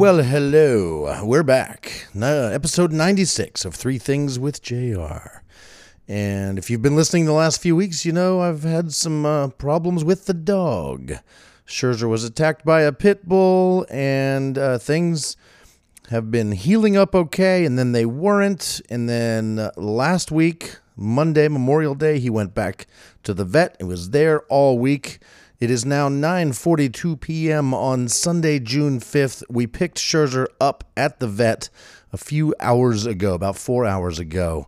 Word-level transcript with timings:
Well, 0.00 0.22
hello. 0.22 1.22
We're 1.26 1.42
back. 1.42 2.06
Uh, 2.18 2.24
episode 2.24 2.90
96 2.90 3.66
of 3.66 3.74
Three 3.74 3.98
Things 3.98 4.38
with 4.38 4.62
JR. 4.62 5.42
And 6.08 6.56
if 6.56 6.70
you've 6.70 6.80
been 6.80 6.96
listening 6.96 7.26
the 7.26 7.34
last 7.34 7.60
few 7.60 7.76
weeks, 7.76 8.06
you 8.06 8.12
know 8.12 8.40
I've 8.40 8.62
had 8.62 8.94
some 8.94 9.26
uh, 9.26 9.48
problems 9.48 10.02
with 10.02 10.24
the 10.24 10.32
dog. 10.32 11.12
Scherzer 11.66 12.08
was 12.08 12.24
attacked 12.24 12.64
by 12.64 12.80
a 12.80 12.94
pit 12.94 13.28
bull, 13.28 13.84
and 13.90 14.56
uh, 14.56 14.78
things 14.78 15.36
have 16.08 16.30
been 16.30 16.52
healing 16.52 16.96
up 16.96 17.14
okay, 17.14 17.66
and 17.66 17.78
then 17.78 17.92
they 17.92 18.06
weren't. 18.06 18.80
And 18.88 19.06
then 19.06 19.58
uh, 19.58 19.70
last 19.76 20.32
week, 20.32 20.78
Monday, 20.96 21.46
Memorial 21.46 21.94
Day, 21.94 22.18
he 22.18 22.30
went 22.30 22.54
back 22.54 22.86
to 23.24 23.34
the 23.34 23.44
vet 23.44 23.76
and 23.78 23.86
was 23.86 24.10
there 24.10 24.40
all 24.48 24.78
week. 24.78 25.18
It 25.60 25.70
is 25.70 25.84
now 25.84 26.08
9:42 26.08 27.20
p.m. 27.20 27.74
on 27.74 28.08
Sunday, 28.08 28.58
June 28.58 28.98
5th. 28.98 29.42
We 29.50 29.66
picked 29.66 29.98
Scherzer 29.98 30.46
up 30.58 30.84
at 30.96 31.20
the 31.20 31.26
vet 31.26 31.68
a 32.14 32.16
few 32.16 32.54
hours 32.60 33.04
ago, 33.04 33.34
about 33.34 33.58
4 33.58 33.84
hours 33.84 34.18
ago. 34.18 34.66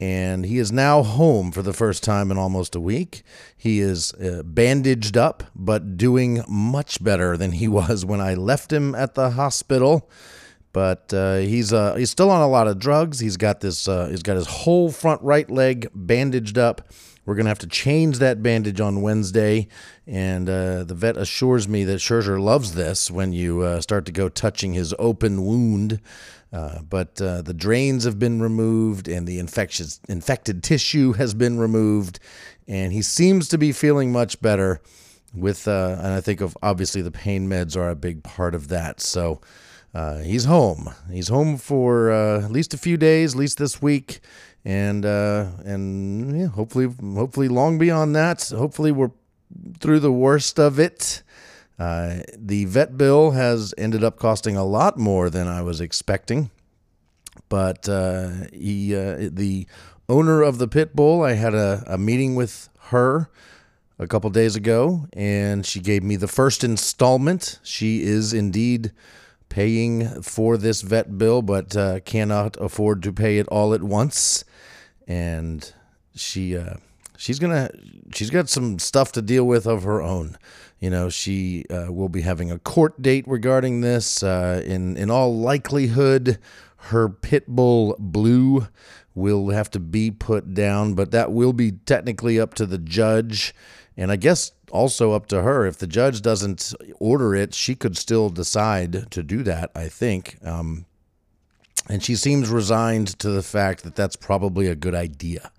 And 0.00 0.46
he 0.46 0.56
is 0.56 0.72
now 0.72 1.02
home 1.02 1.52
for 1.52 1.60
the 1.60 1.74
first 1.74 2.02
time 2.02 2.30
in 2.30 2.38
almost 2.38 2.74
a 2.74 2.80
week. 2.80 3.24
He 3.54 3.80
is 3.80 4.14
uh, 4.14 4.42
bandaged 4.42 5.18
up, 5.18 5.44
but 5.54 5.98
doing 5.98 6.42
much 6.48 7.04
better 7.04 7.36
than 7.36 7.52
he 7.52 7.68
was 7.80 8.06
when 8.06 8.22
I 8.22 8.32
left 8.32 8.72
him 8.72 8.94
at 8.94 9.14
the 9.14 9.32
hospital 9.32 10.08
but 10.72 11.12
uh, 11.12 11.36
he's 11.36 11.70
uh, 11.70 11.94
he's 11.96 12.10
still 12.10 12.30
on 12.30 12.40
a 12.40 12.48
lot 12.48 12.66
of 12.66 12.78
drugs. 12.78 13.18
He's 13.18 13.36
got 13.36 13.60
this 13.60 13.86
uh, 13.86 14.06
he's 14.06 14.22
got 14.22 14.36
his 14.36 14.46
whole 14.46 14.90
front 14.90 15.20
right 15.20 15.50
leg 15.50 15.88
bandaged 15.94 16.56
up. 16.56 16.90
We're 17.24 17.34
gonna 17.34 17.50
have 17.50 17.58
to 17.60 17.66
change 17.66 18.18
that 18.18 18.42
bandage 18.42 18.80
on 18.80 19.02
Wednesday, 19.02 19.68
and 20.06 20.48
uh, 20.48 20.84
the 20.84 20.94
vet 20.94 21.16
assures 21.16 21.68
me 21.68 21.84
that 21.84 21.98
Scherzer 22.00 22.40
loves 22.40 22.74
this 22.74 23.10
when 23.10 23.32
you 23.32 23.60
uh, 23.60 23.80
start 23.80 24.06
to 24.06 24.12
go 24.12 24.28
touching 24.28 24.72
his 24.72 24.94
open 24.98 25.44
wound. 25.44 26.00
Uh, 26.52 26.82
but 26.82 27.14
the 27.16 27.54
drains 27.56 28.04
have 28.04 28.18
been 28.18 28.42
removed, 28.42 29.08
and 29.08 29.26
the 29.26 29.38
infectious 29.38 30.00
infected 30.08 30.62
tissue 30.62 31.12
has 31.14 31.32
been 31.32 31.58
removed, 31.58 32.18
and 32.68 32.92
he 32.92 33.00
seems 33.00 33.48
to 33.48 33.56
be 33.56 33.72
feeling 33.72 34.12
much 34.12 34.40
better. 34.42 34.80
With 35.34 35.66
and 35.66 36.06
I 36.06 36.20
think 36.20 36.42
of 36.42 36.56
obviously 36.62 37.00
the 37.00 37.10
pain 37.10 37.48
meds 37.48 37.74
are 37.74 37.88
a 37.88 37.96
big 37.96 38.22
part 38.22 38.54
of 38.54 38.68
that. 38.68 39.00
So 39.00 39.40
uh, 39.94 40.18
he's 40.18 40.44
home. 40.44 40.90
He's 41.10 41.28
home 41.28 41.56
for 41.58 42.10
uh, 42.10 42.44
at 42.44 42.50
least 42.50 42.72
a 42.72 42.78
few 42.78 42.96
days, 42.96 43.34
at 43.34 43.38
least 43.38 43.58
this 43.58 43.82
week, 43.82 44.20
and 44.64 45.04
uh, 45.04 45.46
and 45.64 46.40
yeah, 46.40 46.46
hopefully, 46.46 46.88
hopefully, 47.14 47.48
long 47.48 47.78
beyond 47.78 48.14
that. 48.14 48.48
Hopefully, 48.50 48.92
we're 48.92 49.10
through 49.78 50.00
the 50.00 50.12
worst 50.12 50.58
of 50.58 50.78
it. 50.78 51.22
Uh, 51.78 52.20
the 52.36 52.64
vet 52.66 52.96
bill 52.96 53.32
has 53.32 53.74
ended 53.76 54.04
up 54.04 54.18
costing 54.18 54.56
a 54.56 54.64
lot 54.64 54.98
more 54.98 55.30
than 55.30 55.48
I 55.48 55.62
was 55.62 55.80
expecting, 55.80 56.50
but 57.48 57.88
uh, 57.88 58.30
he, 58.52 58.94
uh, 58.94 59.30
the 59.32 59.66
owner 60.08 60.42
of 60.42 60.58
the 60.58 60.68
pit 60.68 60.94
bull, 60.94 61.22
I 61.22 61.32
had 61.32 61.54
a, 61.54 61.82
a 61.86 61.98
meeting 61.98 62.34
with 62.34 62.68
her 62.90 63.30
a 63.98 64.06
couple 64.06 64.30
days 64.30 64.54
ago, 64.54 65.06
and 65.12 65.66
she 65.66 65.80
gave 65.80 66.02
me 66.02 66.16
the 66.16 66.28
first 66.28 66.62
installment. 66.62 67.58
She 67.62 68.02
is 68.02 68.32
indeed 68.32 68.92
paying 69.48 70.22
for 70.22 70.56
this 70.56 70.82
vet 70.82 71.18
bill, 71.18 71.42
but 71.42 71.76
uh, 71.76 72.00
cannot 72.00 72.56
afford 72.60 73.02
to 73.02 73.12
pay 73.12 73.38
it 73.38 73.48
all 73.48 73.74
at 73.74 73.82
once. 73.82 74.44
And 75.06 75.72
she 76.14 76.56
uh, 76.56 76.74
she's 77.16 77.38
gonna 77.38 77.70
she's 78.14 78.30
got 78.30 78.48
some 78.48 78.78
stuff 78.78 79.12
to 79.12 79.22
deal 79.22 79.44
with 79.44 79.66
of 79.66 79.84
her 79.84 80.02
own. 80.02 80.36
You 80.80 80.90
know, 80.90 81.08
she 81.08 81.64
uh, 81.70 81.92
will 81.92 82.08
be 82.08 82.22
having 82.22 82.50
a 82.50 82.58
court 82.58 83.00
date 83.00 83.24
regarding 83.28 83.80
this. 83.80 84.22
Uh, 84.22 84.62
in 84.64 84.96
in 84.96 85.10
all 85.10 85.36
likelihood, 85.36 86.38
her 86.76 87.08
pit 87.08 87.46
bull 87.46 87.96
Blue 87.98 88.66
will 89.14 89.50
have 89.50 89.70
to 89.70 89.80
be 89.80 90.10
put 90.10 90.54
down, 90.54 90.94
but 90.94 91.10
that 91.10 91.32
will 91.32 91.52
be 91.52 91.72
technically 91.72 92.40
up 92.40 92.54
to 92.54 92.66
the 92.66 92.78
judge. 92.78 93.54
And 93.96 94.10
I 94.10 94.16
guess 94.16 94.52
also 94.70 95.12
up 95.12 95.26
to 95.26 95.42
her. 95.42 95.66
If 95.66 95.78
the 95.78 95.86
judge 95.86 96.22
doesn't 96.22 96.74
order 96.98 97.34
it, 97.34 97.54
she 97.54 97.74
could 97.74 97.96
still 97.96 98.30
decide 98.30 99.10
to 99.10 99.22
do 99.22 99.42
that, 99.42 99.70
I 99.74 99.88
think. 99.88 100.38
Um, 100.44 100.86
and 101.92 102.02
she 102.02 102.16
seems 102.16 102.48
resigned 102.48 103.18
to 103.18 103.28
the 103.28 103.42
fact 103.42 103.84
that 103.84 103.94
that's 103.94 104.16
probably 104.16 104.66
a 104.66 104.74
good 104.74 104.94
idea. 104.94 105.52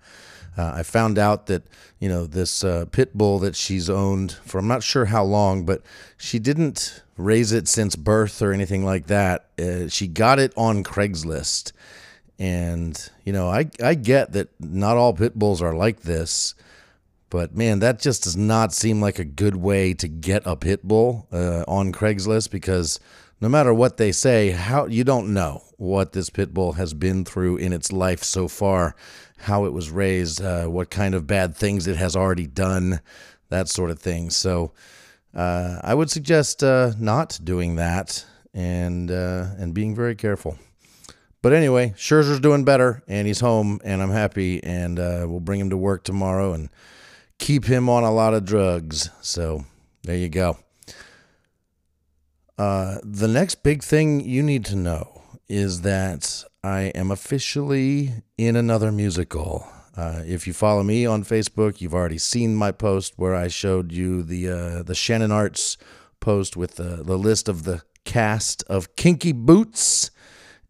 Uh, 0.58 0.72
I 0.74 0.82
found 0.82 1.16
out 1.16 1.46
that 1.46 1.62
you 2.00 2.08
know 2.08 2.26
this 2.26 2.64
uh, 2.64 2.86
pit 2.90 3.16
bull 3.16 3.38
that 3.38 3.54
she's 3.54 3.88
owned 3.88 4.32
for 4.44 4.58
I'm 4.58 4.66
not 4.66 4.82
sure 4.82 5.04
how 5.04 5.22
long, 5.22 5.64
but 5.64 5.82
she 6.16 6.40
didn't 6.40 7.04
raise 7.16 7.52
it 7.52 7.68
since 7.68 7.94
birth 7.94 8.42
or 8.42 8.52
anything 8.52 8.84
like 8.84 9.06
that. 9.06 9.46
Uh, 9.60 9.86
she 9.86 10.08
got 10.08 10.40
it 10.40 10.52
on 10.56 10.82
Craigslist, 10.82 11.70
and 12.36 13.10
you 13.24 13.32
know 13.32 13.48
I 13.48 13.70
I 13.80 13.94
get 13.94 14.32
that 14.32 14.48
not 14.58 14.96
all 14.96 15.12
pit 15.12 15.38
bulls 15.38 15.62
are 15.62 15.76
like 15.76 16.00
this, 16.00 16.56
but 17.30 17.54
man, 17.54 17.78
that 17.78 18.00
just 18.00 18.24
does 18.24 18.36
not 18.36 18.72
seem 18.72 19.00
like 19.00 19.20
a 19.20 19.24
good 19.24 19.54
way 19.54 19.94
to 19.94 20.08
get 20.08 20.42
a 20.44 20.56
pit 20.56 20.82
bull 20.82 21.28
uh, 21.32 21.62
on 21.68 21.92
Craigslist 21.92 22.50
because 22.50 22.98
no 23.40 23.48
matter 23.48 23.72
what 23.72 23.98
they 23.98 24.10
say, 24.10 24.50
how 24.50 24.86
you 24.86 25.04
don't 25.04 25.32
know 25.32 25.62
what 25.84 26.12
this 26.12 26.30
pit 26.30 26.52
bull 26.52 26.72
has 26.72 26.94
been 26.94 27.24
through 27.24 27.58
in 27.58 27.72
its 27.72 27.92
life 27.92 28.24
so 28.24 28.48
far, 28.48 28.96
how 29.38 29.64
it 29.64 29.72
was 29.72 29.90
raised, 29.90 30.42
uh, 30.42 30.66
what 30.66 30.90
kind 30.90 31.14
of 31.14 31.26
bad 31.26 31.56
things 31.56 31.86
it 31.86 31.96
has 31.96 32.16
already 32.16 32.46
done, 32.46 33.00
that 33.50 33.68
sort 33.68 33.90
of 33.90 33.98
thing. 33.98 34.30
So 34.30 34.72
uh, 35.34 35.80
I 35.82 35.94
would 35.94 36.10
suggest 36.10 36.62
uh, 36.62 36.92
not 36.98 37.38
doing 37.42 37.76
that 37.76 38.24
and 38.52 39.10
uh, 39.10 39.46
and 39.58 39.74
being 39.74 39.94
very 39.94 40.14
careful. 40.14 40.58
But 41.42 41.52
anyway, 41.52 41.92
Scherzer's 41.96 42.40
doing 42.40 42.64
better 42.64 43.02
and 43.06 43.26
he's 43.26 43.40
home 43.40 43.78
and 43.84 44.02
I'm 44.02 44.10
happy 44.10 44.64
and 44.64 44.98
uh, 44.98 45.26
we'll 45.28 45.40
bring 45.40 45.60
him 45.60 45.70
to 45.70 45.76
work 45.76 46.02
tomorrow 46.02 46.54
and 46.54 46.70
keep 47.38 47.66
him 47.66 47.90
on 47.90 48.02
a 48.02 48.10
lot 48.10 48.32
of 48.32 48.46
drugs. 48.46 49.10
So 49.20 49.66
there 50.04 50.16
you 50.16 50.30
go. 50.30 50.56
Uh, 52.56 52.98
the 53.02 53.28
next 53.28 53.62
big 53.62 53.82
thing 53.82 54.20
you 54.20 54.42
need 54.42 54.64
to 54.66 54.76
know 54.76 55.13
is 55.48 55.82
that 55.82 56.44
I 56.62 56.92
am 56.94 57.10
officially 57.10 58.12
in 58.38 58.56
another 58.56 58.90
musical. 58.90 59.66
Uh, 59.96 60.22
if 60.26 60.46
you 60.46 60.52
follow 60.52 60.82
me 60.82 61.06
on 61.06 61.24
Facebook, 61.24 61.80
you've 61.80 61.94
already 61.94 62.18
seen 62.18 62.54
my 62.56 62.72
post 62.72 63.14
where 63.16 63.34
I 63.34 63.48
showed 63.48 63.92
you 63.92 64.22
the 64.22 64.48
uh, 64.48 64.82
the 64.82 64.94
ShenanArts 64.94 65.76
post 66.20 66.56
with 66.56 66.76
the, 66.76 67.02
the 67.04 67.18
list 67.18 67.48
of 67.48 67.64
the 67.64 67.82
cast 68.04 68.64
of 68.64 68.96
Kinky 68.96 69.32
Boots, 69.32 70.10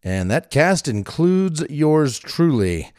and 0.03 0.31
that 0.31 0.51
cast 0.51 0.89
includes 0.89 1.65
yours 1.71 2.19
truly. 2.19 2.93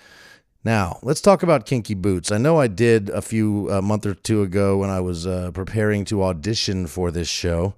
Now, 0.64 0.98
let's 1.04 1.22
talk 1.22 1.44
about 1.44 1.68
Kinky 1.68 1.94
Boots. 1.94 2.32
I 2.32 2.40
know 2.40 2.60
I 2.60 2.68
did 2.68 3.10
a 3.10 3.22
few 3.22 3.70
a 3.70 3.84
month 3.84 4.06
or 4.08 4.16
two 4.16 4.42
ago 4.42 4.78
when 4.78 4.90
I 4.90 5.00
was 5.00 5.28
uh, 5.28 5.52
preparing 5.54 6.06
to 6.06 6.24
audition 6.24 6.88
for 6.88 7.12
this 7.12 7.28
show, 7.28 7.76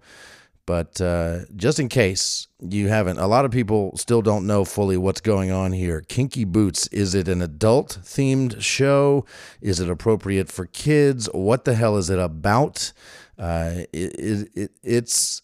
but 0.68 1.00
uh, 1.00 1.46
just 1.56 1.80
in 1.80 1.88
case 1.88 2.48
you 2.60 2.90
haven't, 2.90 3.18
a 3.20 3.26
lot 3.26 3.46
of 3.46 3.52
people 3.52 3.96
still 3.96 4.22
don't 4.22 4.46
know 4.46 4.66
fully 4.66 4.98
what's 4.98 5.22
going 5.22 5.50
on 5.50 5.72
here. 5.72 6.02
Kinky 6.02 6.44
Boots, 6.44 6.88
is 6.88 7.16
it 7.16 7.30
an 7.30 7.42
adult 7.42 8.00
themed 8.04 8.62
show? 8.62 9.26
Is 9.62 9.80
it 9.80 9.90
appropriate 9.90 10.50
for 10.50 10.66
kids? 10.66 11.30
What 11.34 11.64
the 11.64 11.74
hell 11.74 11.96
is 11.96 12.10
it 12.10 12.20
about? 12.20 12.92
Uh, 13.40 13.86
it, 13.94 14.50
it, 14.56 14.72
it's 14.84 15.42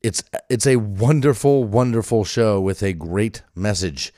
it's 0.00 0.22
it's 0.48 0.66
a 0.66 0.76
wonderful, 0.76 1.64
wonderful 1.64 2.24
show 2.24 2.60
with 2.60 2.84
a 2.84 2.92
great 2.92 3.42
message. 3.56 4.12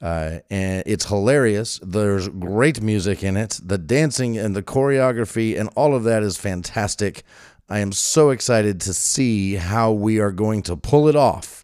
Uh, 0.00 0.38
and 0.48 0.82
it's 0.86 1.06
hilarious. 1.06 1.78
There's 1.82 2.28
great 2.28 2.80
music 2.80 3.22
in 3.22 3.36
it. 3.36 3.60
The 3.62 3.76
dancing 3.78 4.38
and 4.38 4.56
the 4.56 4.62
choreography 4.62 5.58
and 5.58 5.68
all 5.74 5.94
of 5.94 6.04
that 6.04 6.22
is 6.22 6.38
fantastic. 6.38 7.22
I 7.70 7.78
am 7.78 7.92
so 7.92 8.30
excited 8.30 8.80
to 8.80 8.92
see 8.92 9.54
how 9.54 9.92
we 9.92 10.18
are 10.18 10.32
going 10.32 10.62
to 10.62 10.76
pull 10.76 11.06
it 11.06 11.14
off 11.14 11.62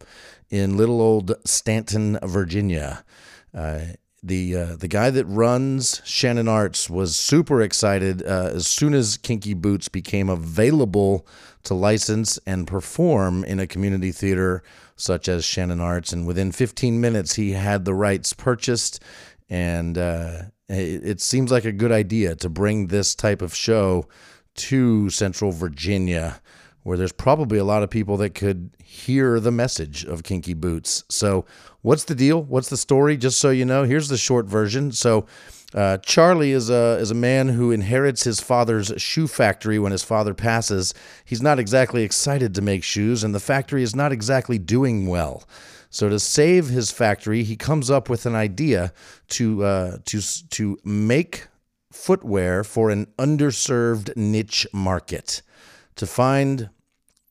in 0.48 0.76
little 0.76 1.00
old 1.00 1.34
Staunton, 1.44 2.16
Virginia. 2.22 3.04
Uh, 3.52 3.80
the 4.22 4.56
uh, 4.56 4.76
the 4.76 4.86
guy 4.86 5.10
that 5.10 5.24
runs 5.26 6.00
ShenanArts 6.02 6.88
was 6.88 7.16
super 7.16 7.60
excited 7.60 8.22
uh, 8.22 8.50
as 8.54 8.68
soon 8.68 8.94
as 8.94 9.16
Kinky 9.16 9.52
Boots 9.52 9.88
became 9.88 10.28
available 10.28 11.26
to 11.64 11.74
license 11.74 12.38
and 12.46 12.68
perform 12.68 13.42
in 13.42 13.58
a 13.58 13.66
community 13.66 14.12
theater 14.12 14.62
such 14.94 15.28
as 15.28 15.42
ShenanArts. 15.42 16.12
And 16.12 16.24
within 16.24 16.52
15 16.52 17.00
minutes, 17.00 17.34
he 17.34 17.52
had 17.52 17.84
the 17.84 17.94
rights 17.94 18.32
purchased. 18.32 19.02
And 19.48 19.98
uh, 19.98 20.42
it, 20.68 21.04
it 21.04 21.20
seems 21.20 21.50
like 21.50 21.64
a 21.64 21.72
good 21.72 21.92
idea 21.92 22.36
to 22.36 22.48
bring 22.48 22.86
this 22.86 23.14
type 23.14 23.42
of 23.42 23.54
show 23.54 24.06
to 24.56 25.10
Central 25.10 25.52
Virginia, 25.52 26.40
where 26.82 26.96
there's 26.96 27.12
probably 27.12 27.58
a 27.58 27.64
lot 27.64 27.82
of 27.82 27.90
people 27.90 28.16
that 28.18 28.34
could 28.34 28.70
hear 28.82 29.40
the 29.40 29.50
message 29.50 30.04
of 30.04 30.22
Kinky 30.22 30.54
Boots. 30.54 31.04
So, 31.08 31.44
what's 31.82 32.04
the 32.04 32.14
deal? 32.14 32.42
What's 32.42 32.68
the 32.68 32.76
story? 32.76 33.16
Just 33.16 33.40
so 33.40 33.50
you 33.50 33.64
know, 33.64 33.84
here's 33.84 34.08
the 34.08 34.16
short 34.16 34.46
version. 34.46 34.92
So, 34.92 35.26
Uh, 35.74 35.98
Charlie 35.98 36.52
is 36.52 36.70
a 36.70 36.96
is 37.00 37.10
a 37.10 37.14
man 37.14 37.48
who 37.48 37.72
inherits 37.72 38.22
his 38.22 38.40
father's 38.40 38.92
shoe 38.96 39.26
factory 39.26 39.78
when 39.80 39.92
his 39.92 40.04
father 40.04 40.32
passes. 40.32 40.94
He's 41.24 41.42
not 41.42 41.58
exactly 41.58 42.02
excited 42.04 42.54
to 42.54 42.62
make 42.62 42.84
shoes, 42.84 43.24
and 43.24 43.34
the 43.34 43.40
factory 43.40 43.82
is 43.82 43.94
not 43.94 44.12
exactly 44.12 44.58
doing 44.58 45.08
well. 45.08 45.42
So 45.90 46.08
to 46.08 46.20
save 46.20 46.68
his 46.68 46.92
factory, 46.92 47.42
he 47.42 47.56
comes 47.56 47.90
up 47.90 48.08
with 48.08 48.26
an 48.26 48.34
idea 48.36 48.92
to 49.30 49.64
uh, 49.64 49.96
to 50.04 50.20
to 50.50 50.78
make 50.84 51.48
footwear 51.96 52.62
for 52.62 52.90
an 52.90 53.06
underserved 53.18 54.16
niche 54.16 54.66
market. 54.72 55.42
To 55.96 56.06
find 56.06 56.68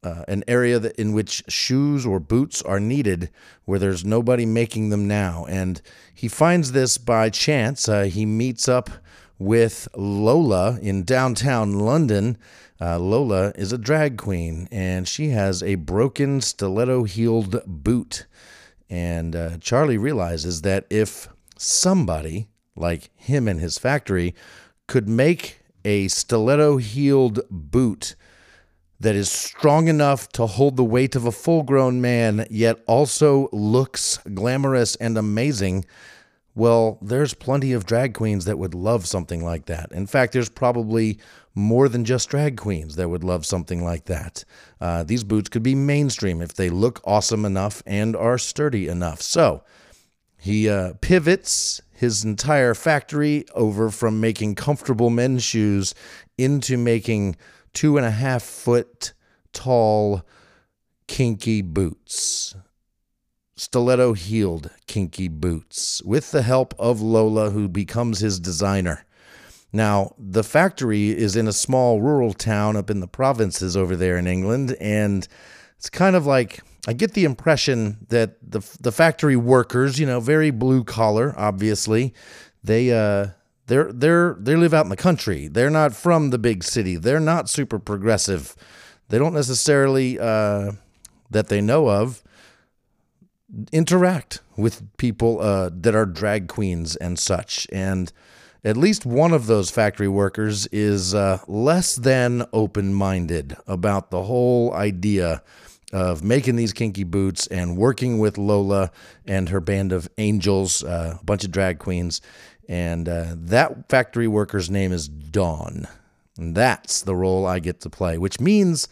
uh, 0.04 0.24
an 0.28 0.44
area 0.48 0.80
that, 0.80 0.96
in 1.00 1.14
which 1.14 1.44
shoes 1.48 2.06
or 2.06 2.20
boots 2.20 2.62
are 2.62 2.80
needed 2.80 3.30
where 3.66 3.80
there's 3.80 4.06
nobody 4.06 4.46
making 4.46 4.90
them 4.90 5.08
now. 5.08 5.46
And 5.50 5.82
he 6.14 6.28
finds 6.28 6.72
this 6.72 6.98
by 6.98 7.30
chance. 7.30 7.90
Uh, 7.90 8.04
he 8.04 8.26
meets 8.26 8.68
up 8.68 8.90
with 9.38 9.88
Lola 9.96 10.80
in 10.82 11.04
downtown 11.04 11.74
London. 11.74 12.38
Uh, 12.80 13.00
Lola 13.00 13.52
is 13.56 13.72
a 13.72 13.78
drag 13.78 14.18
queen 14.18 14.68
and 14.72 15.08
she 15.08 15.30
has 15.30 15.64
a 15.64 15.76
broken 15.76 16.42
stiletto 16.42 17.04
heeled 17.04 17.62
boot. 17.66 18.26
And 18.90 19.36
uh, 19.36 19.58
Charlie 19.60 19.98
realizes 19.98 20.62
that 20.62 20.86
if 20.90 21.28
somebody 21.58 22.50
like 22.75 23.10
him 23.16 23.48
and 23.48 23.60
his 23.60 23.77
factory 23.77 24.36
could 24.88 25.07
make 25.07 25.60
a 25.83 26.07
stiletto 26.07 26.77
heeled 26.77 27.39
boot 27.50 28.16
that 29.00 29.16
is 29.16 29.30
strong 29.30 29.88
enough 29.88 30.30
to 30.30 30.45
hold 30.45 30.77
the 30.77 30.83
weight 30.83 31.16
of 31.16 31.25
a 31.25 31.31
full 31.31 31.63
grown 31.63 32.01
man, 32.01 32.45
yet 32.50 32.80
also 32.88 33.50
looks 33.51 34.18
glamorous 34.33 34.95
and 34.95 35.18
amazing, 35.18 35.86
well, 36.56 36.98
there's 37.01 37.33
plenty 37.33 37.74
of 37.74 37.86
drag 37.86 38.13
queens 38.13 38.45
that 38.45 38.57
would 38.57 38.74
love 38.74 39.06
something 39.06 39.44
like 39.44 39.66
that. 39.66 39.92
In 39.92 40.07
fact, 40.07 40.31
there's 40.31 40.50
probably 40.50 41.19
more 41.54 41.89
than 41.89 42.06
just 42.06 42.30
drag 42.30 42.57
queens 42.57 42.95
that 42.95 43.10
would 43.10 43.24
love 43.24 43.45
something 43.45 43.83
like 43.83 44.06
that. 44.06 44.44
Uh, 44.80 45.04
these 45.04 45.24
boots 45.24 45.50
could 45.50 45.63
be 45.63 45.75
mainstream 45.75 46.42
if 46.42 46.54
they 46.54 46.69
look 46.69 47.01
awesome 47.04 47.45
enough 47.45 47.83
and 47.86 48.16
are 48.16 48.38
sturdy 48.38 48.88
enough. 48.88 49.21
So 49.21 49.63
he 50.38 50.69
uh, 50.69 50.94
pivots 51.01 51.81
his 51.95 52.24
entire 52.25 52.74
factory 52.74 53.45
over 53.56 53.89
from 53.89 54.19
making 54.19 54.56
comfortable 54.56 55.09
men's 55.09 55.44
shoes 55.44 55.95
into 56.38 56.77
making 56.77 57.38
two 57.74 57.97
and 57.97 58.06
a 58.06 58.12
half 58.12 58.44
foot 58.44 59.13
tall 59.53 60.24
kinky 61.07 61.62
boots. 61.62 62.56
Stiletto 63.56 64.13
heeled 64.13 64.69
kinky 64.86 65.30
boots 65.30 66.03
with 66.03 66.31
the 66.31 66.42
help 66.42 66.74
of 66.77 67.01
Lola, 67.01 67.51
who 67.51 67.69
becomes 67.69 68.19
his 68.19 68.39
designer. 68.39 69.06
Now, 69.71 70.13
the 70.18 70.44
factory 70.44 71.09
is 71.09 71.38
in 71.38 71.47
a 71.47 71.53
small 71.53 72.01
rural 72.01 72.33
town 72.33 72.75
up 72.75 72.89
in 72.89 73.00
the 73.00 73.07
provinces 73.07 73.77
over 73.77 73.95
there 73.95 74.18
in 74.18 74.27
England, 74.27 74.75
and 74.81 75.25
it's 75.77 75.89
kind 75.89 76.15
of 76.18 76.25
like 76.25 76.62
I 76.88 76.94
get 76.94 77.14
the 77.14 77.26
impression 77.26 78.06
that 78.10 78.38
the 78.42 78.62
the 78.80 78.92
factory 78.92 79.36
workers, 79.36 80.00
you 80.00 80.06
know, 80.06 80.20
very 80.20 80.52
blue 80.52 80.84
collar, 80.84 81.34
obviously, 81.38 82.14
they 82.64 82.92
uh 82.92 83.30
they're 83.68 83.92
they're 83.92 84.36
they 84.40 84.56
live 84.56 84.74
out 84.74 84.86
in 84.86 84.90
the 84.90 84.96
country. 84.96 85.48
They're 85.48 85.70
not 85.70 85.96
from 85.96 86.30
the 86.30 86.38
big 86.38 86.64
city. 86.64 86.96
They're 86.96 87.20
not 87.20 87.50
super 87.50 87.80
progressive. 87.80 88.56
They 89.10 89.18
don't 89.18 89.34
necessarily 89.34 90.20
uh, 90.20 90.74
that 91.32 91.48
they 91.48 91.62
know 91.62 91.90
of 91.90 92.24
interact 93.72 94.42
with 94.58 94.84
people 94.98 95.40
uh, 95.40 95.70
that 95.74 95.96
are 95.96 96.06
drag 96.06 96.48
queens 96.48 96.96
and 96.96 97.18
such. 97.18 97.68
And 97.72 98.12
at 98.64 98.78
least 98.78 99.06
one 99.06 99.31
of 99.31 99.46
those 99.46 99.70
factory 99.70 100.08
workers 100.08 100.68
is 100.68 101.14
uh, 101.14 101.40
less 101.48 101.96
than 101.96 102.46
open 102.52 102.94
minded 102.94 103.56
about 103.68 104.10
the 104.10 104.24
whole 104.24 104.74
idea 104.74 105.44
of 105.94 106.24
making 106.24 106.56
these 106.56 106.74
kinky 106.74 107.04
boots 107.04 107.48
and 107.48 107.78
working 107.78 108.20
with 108.20 108.38
Lola 108.38 108.92
and 109.26 109.50
her 109.50 109.60
band 109.60 109.92
of 109.92 110.10
angels, 110.18 110.84
uh, 110.84 111.18
a 111.20 111.24
bunch 111.24 111.44
of 111.44 111.52
drag 111.52 111.80
queens. 111.80 112.22
And 112.68 113.08
uh, 113.08 113.36
that 113.36 113.90
factory 113.90 114.28
worker's 114.28 114.70
name 114.70 114.92
is 114.92 115.08
Don. 115.08 115.88
And 116.38 116.56
that's 116.56 117.02
the 117.02 117.16
role 117.16 117.46
I 117.46 117.60
get 117.60 117.82
to 117.82 117.90
play, 117.90 118.18
which 118.18 118.40
means 118.40 118.88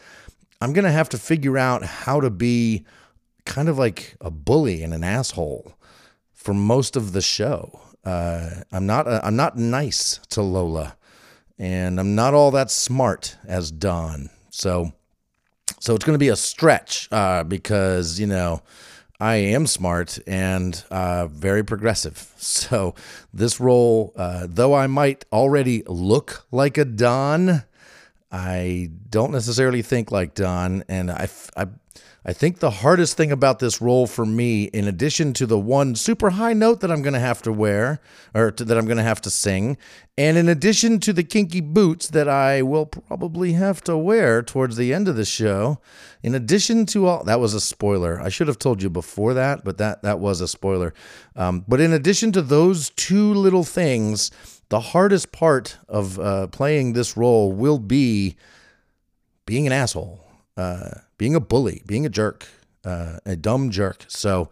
I'm 0.62 0.74
going 0.74 0.86
to 0.86 0.92
have 0.92 1.10
to 1.10 1.18
figure 1.18 1.58
out 1.58 1.84
how 1.84 2.22
to 2.22 2.30
be 2.30 2.86
kind 3.46 3.68
of 3.68 3.78
like 3.78 4.16
a 4.22 4.32
bully 4.32 4.84
and 4.84 4.94
an 4.94 5.04
asshole 5.04 5.74
for 6.34 6.54
most 6.54 6.96
of 6.96 7.14
the 7.14 7.22
show. 7.22 7.80
Uh, 8.06 8.50
I'm 8.72 8.86
not 8.86 9.08
uh, 9.08 9.22
I'm 9.24 9.36
not 9.36 9.58
nice 9.58 10.20
to 10.30 10.42
Lola, 10.42 10.98
and 11.58 12.00
I'm 12.00 12.16
not 12.16 12.34
all 12.34 12.52
that 12.52 12.70
smart 12.70 13.38
as 13.46 13.72
Don. 13.72 14.30
So, 14.50 14.92
so 15.80 15.96
it's 15.96 16.06
going 16.06 16.16
to 16.16 16.20
be 16.20 16.30
a 16.30 16.36
stretch 16.36 17.08
uh, 17.12 17.44
because 17.44 18.20
you 18.20 18.28
know 18.28 18.62
I 19.20 19.36
am 19.36 19.68
smart 19.68 20.20
and 20.28 20.84
uh, 20.92 21.28
very 21.28 21.64
progressive. 21.64 22.30
So, 22.44 22.94
this 23.34 23.62
role, 23.62 24.12
uh, 24.18 24.48
though 24.50 24.74
I 24.74 24.88
might 24.88 25.24
already 25.32 25.82
look 25.88 26.46
like 26.52 26.78
a 26.78 26.84
Don, 26.84 27.64
I 28.34 28.90
don't 29.12 29.32
necessarily 29.32 29.84
think 29.84 30.12
like 30.12 30.34
Don. 30.34 30.84
And 30.90 31.12
I, 31.12 31.30
I, 31.56 31.68
I 32.26 32.34
think 32.34 32.60
the 32.60 32.72
hardest 32.72 33.16
thing 33.16 33.32
about 33.32 33.60
this 33.60 33.80
role 33.80 34.08
for 34.08 34.26
me, 34.26 34.64
in 34.64 34.88
addition 34.88 35.34
to 35.34 35.46
the 35.46 35.60
one 35.60 35.94
super 35.94 36.32
high 36.32 36.54
note 36.54 36.80
that 36.80 36.92
I'm 36.92 37.04
going 37.04 37.14
to 37.14 37.20
have 37.20 37.44
to 37.44 37.52
wear 37.52 38.02
or 38.34 38.50
to, 38.52 38.66
that 38.66 38.78
I'm 38.78 38.86
going 38.86 38.98
to 38.98 39.04
have 39.04 39.22
to 39.22 39.30
sing, 39.30 39.78
and 40.18 40.38
in 40.38 40.48
addition 40.48 41.00
to 41.02 41.14
the 41.14 41.24
kinky 41.24 41.60
boots 41.60 42.08
that 42.10 42.28
I 42.30 42.62
will 42.62 42.86
probably 42.86 43.54
have 43.54 43.84
to 43.84 43.98
wear 43.98 44.42
towards 44.42 44.78
the 44.78 44.94
end 44.94 45.08
of 45.08 45.16
the 45.16 45.26
show, 45.26 45.80
in 46.24 46.34
addition 46.34 46.86
to 46.88 47.08
all 47.08 47.24
that 47.26 47.40
was 47.40 47.54
a 47.54 47.62
spoiler. 47.62 48.22
I 48.22 48.30
should 48.30 48.48
have 48.48 48.60
told 48.60 48.82
you 48.82 48.90
before 48.90 49.34
that, 49.34 49.64
but 49.64 49.78
that 49.80 50.02
that 50.04 50.20
was 50.20 50.40
a 50.40 50.48
spoiler. 50.48 50.94
Um, 51.36 51.66
but 51.68 51.82
in 51.82 51.92
addition 51.92 52.32
to 52.32 52.42
those 52.42 52.90
two 52.92 53.34
little 53.34 53.64
things, 53.64 54.32
the 54.70 54.80
hardest 54.80 55.32
part 55.32 55.78
of 55.88 56.20
uh, 56.20 56.48
playing 56.48 56.94
this 56.94 57.16
role 57.16 57.52
will 57.52 57.80
be 57.80 58.36
being 59.46 59.68
an 59.68 59.74
asshole 59.74 60.24
uh, 60.58 60.92
being 61.18 61.36
a 61.36 61.40
bully, 61.40 61.82
being 61.86 62.06
a 62.06 62.10
jerk, 62.10 62.48
uh, 62.86 63.18
a 63.26 63.36
dumb 63.36 63.70
jerk. 63.70 64.06
So 64.08 64.50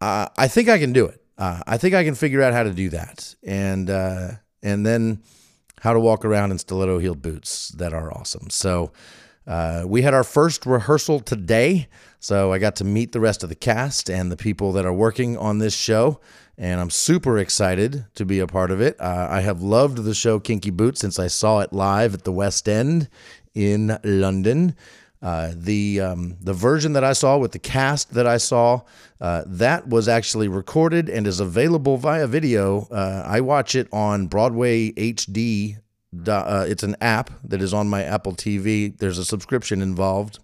uh, 0.00 0.28
I 0.36 0.48
think 0.48 0.68
I 0.68 0.78
can 0.78 0.92
do 0.92 1.06
it. 1.06 1.22
Uh, 1.38 1.60
I 1.66 1.76
think 1.76 1.94
I 1.94 2.04
can 2.04 2.14
figure 2.14 2.42
out 2.42 2.52
how 2.52 2.62
to 2.62 2.72
do 2.72 2.88
that, 2.90 3.34
and 3.42 3.90
uh, 3.90 4.30
and 4.62 4.86
then 4.86 5.22
how 5.80 5.92
to 5.92 6.00
walk 6.00 6.24
around 6.24 6.50
in 6.50 6.58
stiletto 6.58 6.98
heeled 6.98 7.20
boots 7.20 7.68
that 7.70 7.92
are 7.92 8.10
awesome. 8.10 8.48
So 8.48 8.92
uh, 9.46 9.84
we 9.86 10.02
had 10.02 10.14
our 10.14 10.24
first 10.24 10.66
rehearsal 10.66 11.20
today, 11.20 11.88
so 12.18 12.52
I 12.52 12.58
got 12.58 12.76
to 12.76 12.84
meet 12.84 13.12
the 13.12 13.20
rest 13.20 13.42
of 13.42 13.48
the 13.48 13.54
cast 13.54 14.10
and 14.10 14.30
the 14.30 14.36
people 14.36 14.72
that 14.72 14.84
are 14.84 14.92
working 14.92 15.36
on 15.36 15.58
this 15.58 15.74
show. 15.74 16.20
And 16.58 16.80
I'm 16.80 16.90
super 16.90 17.38
excited 17.38 18.06
to 18.14 18.24
be 18.24 18.38
a 18.40 18.46
part 18.46 18.70
of 18.70 18.80
it. 18.80 18.96
I 18.98 19.40
have 19.42 19.62
loved 19.62 19.98
the 19.98 20.14
show 20.14 20.40
Kinky 20.40 20.70
Boots 20.70 21.00
since 21.00 21.18
I 21.18 21.26
saw 21.26 21.60
it 21.60 21.72
live 21.72 22.14
at 22.14 22.24
the 22.24 22.32
West 22.32 22.68
End 22.68 23.08
in 23.54 23.98
London. 24.02 24.74
Uh, 25.22 25.52
the 25.56 26.00
um, 26.00 26.36
the 26.40 26.52
version 26.52 26.92
that 26.92 27.02
I 27.02 27.12
saw 27.12 27.38
with 27.38 27.52
the 27.52 27.58
cast 27.58 28.12
that 28.14 28.26
I 28.26 28.36
saw 28.36 28.82
uh, 29.20 29.42
that 29.46 29.88
was 29.88 30.08
actually 30.08 30.46
recorded 30.46 31.08
and 31.08 31.26
is 31.26 31.40
available 31.40 31.96
via 31.96 32.26
video. 32.26 32.86
Uh, 32.90 33.24
I 33.26 33.40
watch 33.40 33.74
it 33.74 33.88
on 33.92 34.26
Broadway 34.26 34.92
HD. 34.92 35.78
Uh, 36.26 36.64
it's 36.68 36.82
an 36.82 36.96
app 37.00 37.30
that 37.44 37.60
is 37.60 37.74
on 37.74 37.88
my 37.88 38.02
Apple 38.02 38.32
TV. 38.32 38.96
There's 38.96 39.18
a 39.18 39.24
subscription 39.24 39.82
involved, 39.82 40.38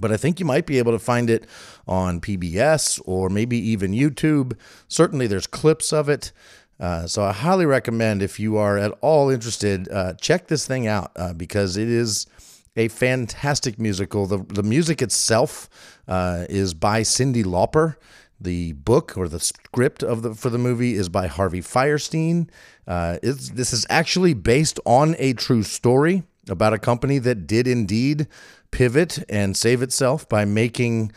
but 0.00 0.12
I 0.12 0.16
think 0.16 0.40
you 0.40 0.46
might 0.46 0.66
be 0.66 0.78
able 0.78 0.92
to 0.92 0.98
find 0.98 1.30
it 1.30 1.46
on 1.86 2.20
PBS 2.20 3.00
or 3.04 3.28
maybe 3.28 3.56
even 3.56 3.92
YouTube. 3.92 4.56
Certainly, 4.88 5.28
there's 5.28 5.46
clips 5.46 5.92
of 5.92 6.08
it. 6.08 6.32
Uh, 6.80 7.06
so 7.06 7.22
I 7.22 7.32
highly 7.32 7.66
recommend 7.66 8.20
if 8.22 8.40
you 8.40 8.56
are 8.56 8.76
at 8.76 8.90
all 9.00 9.30
interested, 9.30 9.88
check 10.20 10.48
this 10.48 10.66
thing 10.66 10.86
out 10.86 11.12
because 11.38 11.76
it 11.76 11.88
is 11.88 12.26
a 12.76 12.88
fantastic 12.88 13.78
musical. 13.78 14.26
The, 14.26 14.38
the 14.38 14.62
music 14.62 15.00
itself 15.00 15.68
uh, 16.08 16.46
is 16.48 16.74
by 16.74 17.02
Cyndi 17.02 17.44
Lauper. 17.44 17.96
The 18.44 18.74
book 18.74 19.16
or 19.16 19.26
the 19.26 19.40
script 19.40 20.02
of 20.02 20.20
the 20.20 20.34
for 20.34 20.50
the 20.50 20.58
movie 20.58 20.94
is 20.94 21.08
by 21.08 21.28
Harvey 21.28 21.62
Fierstein. 21.62 22.48
Uh, 22.86 23.18
this 23.22 23.72
is 23.72 23.86
actually 23.88 24.34
based 24.34 24.78
on 24.84 25.16
a 25.18 25.32
true 25.32 25.62
story 25.62 26.24
about 26.50 26.74
a 26.74 26.78
company 26.78 27.18
that 27.18 27.46
did 27.46 27.66
indeed 27.66 28.26
pivot 28.70 29.24
and 29.30 29.56
save 29.56 29.80
itself 29.80 30.28
by 30.28 30.44
making 30.44 31.10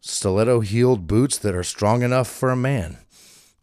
stiletto 0.00 0.58
heeled 0.60 1.06
boots 1.06 1.38
that 1.38 1.54
are 1.54 1.62
strong 1.62 2.02
enough 2.02 2.28
for 2.28 2.50
a 2.50 2.56
man. 2.56 2.98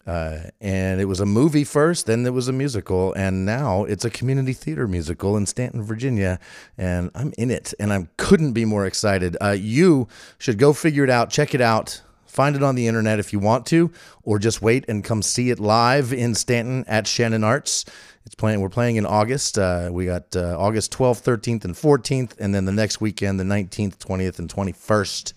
Uh, 0.08 0.52
and 0.62 1.02
it 1.02 1.06
was 1.06 1.20
a 1.20 1.26
movie 1.26 1.64
first, 1.64 2.06
then 2.06 2.26
it 2.26 2.34
was 2.34 2.48
a 2.48 2.54
musical, 2.54 3.12
and 3.14 3.44
now 3.44 3.84
it's 3.86 4.06
a 4.06 4.10
community 4.10 4.54
theater 4.54 4.88
musical 4.88 5.36
in 5.36 5.48
Staunton, 5.48 5.82
Virginia, 5.82 6.40
and 6.78 7.10
I'm 7.16 7.34
in 7.40 7.50
it, 7.50 7.74
and 7.80 7.92
I 7.92 8.08
couldn't 8.18 8.54
be 8.54 8.66
more 8.66 8.86
excited. 8.86 9.36
Uh, 9.42 9.56
you 9.60 10.08
should 10.38 10.60
go 10.60 10.74
figure 10.74 11.04
it 11.04 11.10
out, 11.10 11.32
check 11.32 11.56
it 11.56 11.62
out, 11.62 12.04
find 12.36 12.56
it 12.56 12.64
on 12.64 12.76
the 12.76 12.88
internet 12.88 13.20
if 13.20 13.32
you 13.34 13.40
want 13.40 13.66
to, 13.68 13.92
or 14.24 14.38
just 14.38 14.62
wait 14.62 14.86
and 14.88 15.04
come 15.04 15.22
see 15.22 15.50
it 15.50 15.60
live 15.60 16.14
in 16.14 16.36
Staunton 16.36 16.84
at 16.88 17.06
ShenanArts. 17.06 17.88
It's 18.26 18.36
playing. 18.36 18.60
We're 18.60 18.70
playing 18.70 18.98
in 18.98 19.06
August. 19.06 19.58
Uh, 19.58 19.90
we 19.92 20.06
got 20.06 20.36
uh, 20.36 20.58
August 20.60 20.92
12th, 20.92 21.24
13th, 21.24 21.64
and 21.64 21.76
14th, 21.76 22.34
and 22.40 22.54
then 22.54 22.66
the 22.66 22.72
next 22.72 23.00
weekend, 23.00 23.40
the 23.40 23.44
19th, 23.44 23.98
20th, 23.98 24.40
and 24.40 24.54
21st. 24.54 25.34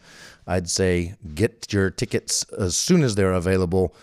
I'd 0.47 0.71
say 0.71 1.14
get 1.35 1.73
your 1.73 1.90
tickets 1.90 2.45
as 2.59 2.76
soon 2.76 3.02
as 3.02 3.14
they're 3.14 3.35
available, 3.35 3.95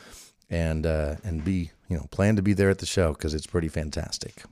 and 0.50 0.86
uh, 0.86 1.16
and 1.24 1.44
be 1.44 1.72
you 1.90 1.98
know 1.98 2.06
plan 2.12 2.36
to 2.36 2.44
be 2.44 2.54
there 2.54 2.70
at 2.70 2.78
the 2.78 2.86
show 2.86 3.14
because 3.14 3.34
it's 3.34 3.48
pretty 3.48 3.68
fantastic. 3.68 4.44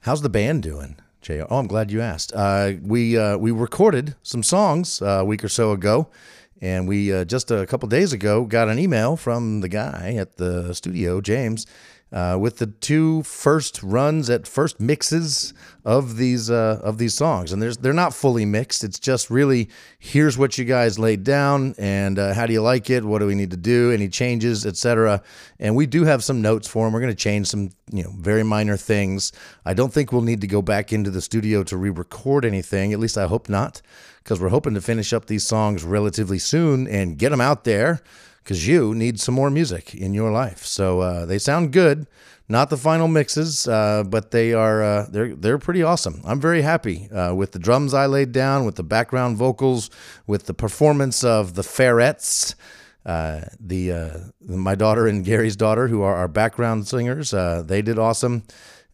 How's 0.00 0.22
the 0.22 0.30
band 0.30 0.62
doing? 0.62 0.96
Jay? 1.24 1.40
Oh, 1.40 1.56
I'm 1.56 1.66
glad 1.66 1.90
you 1.90 2.02
asked. 2.02 2.32
Uh, 2.34 2.72
we 2.82 3.16
uh, 3.18 3.38
we 3.38 3.50
recorded 3.50 4.14
some 4.22 4.42
songs 4.42 5.00
uh, 5.00 5.06
a 5.06 5.24
week 5.24 5.42
or 5.42 5.48
so 5.48 5.72
ago, 5.72 6.08
and 6.60 6.86
we 6.86 7.12
uh, 7.14 7.24
just 7.24 7.50
a 7.50 7.66
couple 7.66 7.88
days 7.88 8.12
ago 8.12 8.44
got 8.44 8.68
an 8.68 8.78
email 8.78 9.16
from 9.16 9.62
the 9.62 9.68
guy 9.68 10.16
at 10.18 10.36
the 10.36 10.74
studio, 10.74 11.22
James, 11.22 11.66
uh, 12.14 12.38
with 12.40 12.58
the 12.58 12.66
two 12.66 13.24
first 13.24 13.82
runs 13.82 14.30
at 14.30 14.46
first 14.46 14.78
mixes 14.78 15.52
of 15.84 16.16
these 16.16 16.48
uh, 16.48 16.80
of 16.80 16.96
these 16.96 17.12
songs, 17.12 17.52
and 17.52 17.60
there's 17.60 17.78
they're 17.78 17.92
not 17.92 18.14
fully 18.14 18.44
mixed. 18.44 18.84
It's 18.84 19.00
just 19.00 19.30
really 19.30 19.68
here's 19.98 20.38
what 20.38 20.56
you 20.56 20.64
guys 20.64 20.96
laid 20.96 21.24
down, 21.24 21.74
and 21.76 22.16
uh, 22.16 22.32
how 22.32 22.46
do 22.46 22.52
you 22.52 22.62
like 22.62 22.88
it? 22.88 23.04
What 23.04 23.18
do 23.18 23.26
we 23.26 23.34
need 23.34 23.50
to 23.50 23.56
do? 23.56 23.90
Any 23.90 24.08
changes, 24.08 24.64
etc. 24.64 25.22
And 25.58 25.74
we 25.74 25.86
do 25.86 26.04
have 26.04 26.22
some 26.22 26.40
notes 26.40 26.68
for 26.68 26.86
them. 26.86 26.94
We're 26.94 27.00
going 27.00 27.12
to 27.12 27.16
change 27.16 27.48
some 27.48 27.70
you 27.90 28.04
know 28.04 28.12
very 28.16 28.44
minor 28.44 28.76
things. 28.76 29.32
I 29.66 29.74
don't 29.74 29.92
think 29.92 30.12
we'll 30.12 30.22
need 30.22 30.40
to 30.42 30.46
go 30.46 30.62
back 30.62 30.92
into 30.92 31.10
the 31.10 31.20
studio 31.20 31.64
to 31.64 31.76
re-record 31.76 32.44
anything. 32.44 32.92
At 32.92 33.00
least 33.00 33.18
I 33.18 33.26
hope 33.26 33.48
not, 33.48 33.82
because 34.22 34.40
we're 34.40 34.50
hoping 34.50 34.74
to 34.74 34.80
finish 34.80 35.12
up 35.12 35.26
these 35.26 35.44
songs 35.44 35.82
relatively 35.82 36.38
soon 36.38 36.86
and 36.86 37.18
get 37.18 37.30
them 37.30 37.40
out 37.40 37.64
there 37.64 38.02
because 38.44 38.68
you 38.68 38.94
need 38.94 39.18
some 39.18 39.34
more 39.34 39.50
music 39.50 39.94
in 39.94 40.12
your 40.12 40.30
life. 40.30 40.64
So 40.66 41.00
uh, 41.00 41.24
they 41.24 41.38
sound 41.38 41.72
good, 41.72 42.06
not 42.46 42.68
the 42.68 42.76
final 42.76 43.08
mixes, 43.08 43.66
uh, 43.66 44.04
but 44.06 44.30
they 44.30 44.52
are 44.52 44.82
uh, 44.82 45.06
they're 45.10 45.34
they're 45.34 45.58
pretty 45.58 45.82
awesome. 45.82 46.20
I'm 46.24 46.40
very 46.40 46.60
happy 46.60 47.10
uh, 47.10 47.34
with 47.34 47.52
the 47.52 47.58
drums 47.58 47.94
I 47.94 48.06
laid 48.06 48.32
down, 48.32 48.66
with 48.66 48.76
the 48.76 48.82
background 48.82 49.38
vocals, 49.38 49.88
with 50.26 50.44
the 50.44 50.54
performance 50.54 51.24
of 51.24 51.54
the 51.54 51.62
Ferrets. 51.62 52.54
Uh, 53.06 53.42
the 53.60 53.92
uh, 53.92 54.18
my 54.46 54.74
daughter 54.74 55.06
and 55.06 55.24
Gary's 55.24 55.56
daughter, 55.56 55.88
who 55.88 56.02
are 56.02 56.14
our 56.14 56.28
background 56.28 56.86
singers, 56.86 57.30
they 57.66 57.82
did 57.82 57.98
awesome. 57.98 58.44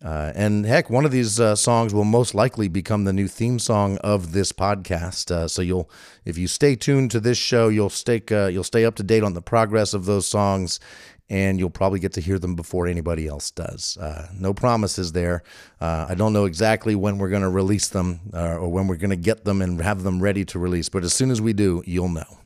Uh, 0.02 0.32
and 0.34 0.64
heck, 0.64 0.88
one 0.88 1.04
of 1.04 1.10
these 1.10 1.38
uh, 1.38 1.54
songs 1.54 1.92
will 1.92 2.04
most 2.04 2.34
likely 2.34 2.68
become 2.68 3.04
the 3.04 3.12
new 3.12 3.28
theme 3.28 3.58
song 3.58 3.98
of 3.98 4.32
this 4.32 4.50
podcast. 4.50 5.30
Uh, 5.30 5.46
so 5.46 5.60
you'll, 5.60 5.90
if 6.24 6.38
you 6.38 6.46
stay 6.46 6.74
tuned 6.74 7.10
to 7.10 7.20
this 7.20 7.36
show, 7.36 7.68
you'll 7.68 7.90
stay 7.90 8.22
uh, 8.30 8.46
you'll 8.46 8.64
stay 8.64 8.84
up 8.84 8.94
to 8.94 9.02
date 9.02 9.22
on 9.22 9.34
the 9.34 9.42
progress 9.42 9.92
of 9.92 10.06
those 10.06 10.26
songs, 10.26 10.80
and 11.28 11.58
you'll 11.58 11.68
probably 11.68 12.00
get 12.00 12.14
to 12.14 12.20
hear 12.22 12.38
them 12.38 12.54
before 12.54 12.86
anybody 12.86 13.26
else 13.26 13.50
does. 13.50 13.98
Uh, 13.98 14.28
no 14.32 14.54
promises 14.54 15.12
there. 15.12 15.42
Uh, 15.82 16.06
I 16.08 16.14
don't 16.14 16.32
know 16.32 16.46
exactly 16.46 16.94
when 16.94 17.18
we're 17.18 17.30
going 17.30 17.42
to 17.42 17.50
release 17.50 17.88
them 17.88 18.20
or 18.32 18.68
when 18.70 18.86
we're 18.86 18.96
going 18.96 19.10
to 19.10 19.16
get 19.16 19.44
them 19.44 19.60
and 19.60 19.80
have 19.82 20.02
them 20.02 20.22
ready 20.22 20.46
to 20.46 20.58
release, 20.58 20.88
but 20.88 21.04
as 21.04 21.12
soon 21.12 21.30
as 21.30 21.42
we 21.42 21.52
do, 21.52 21.82
you'll 21.86 22.08
know. 22.08 22.39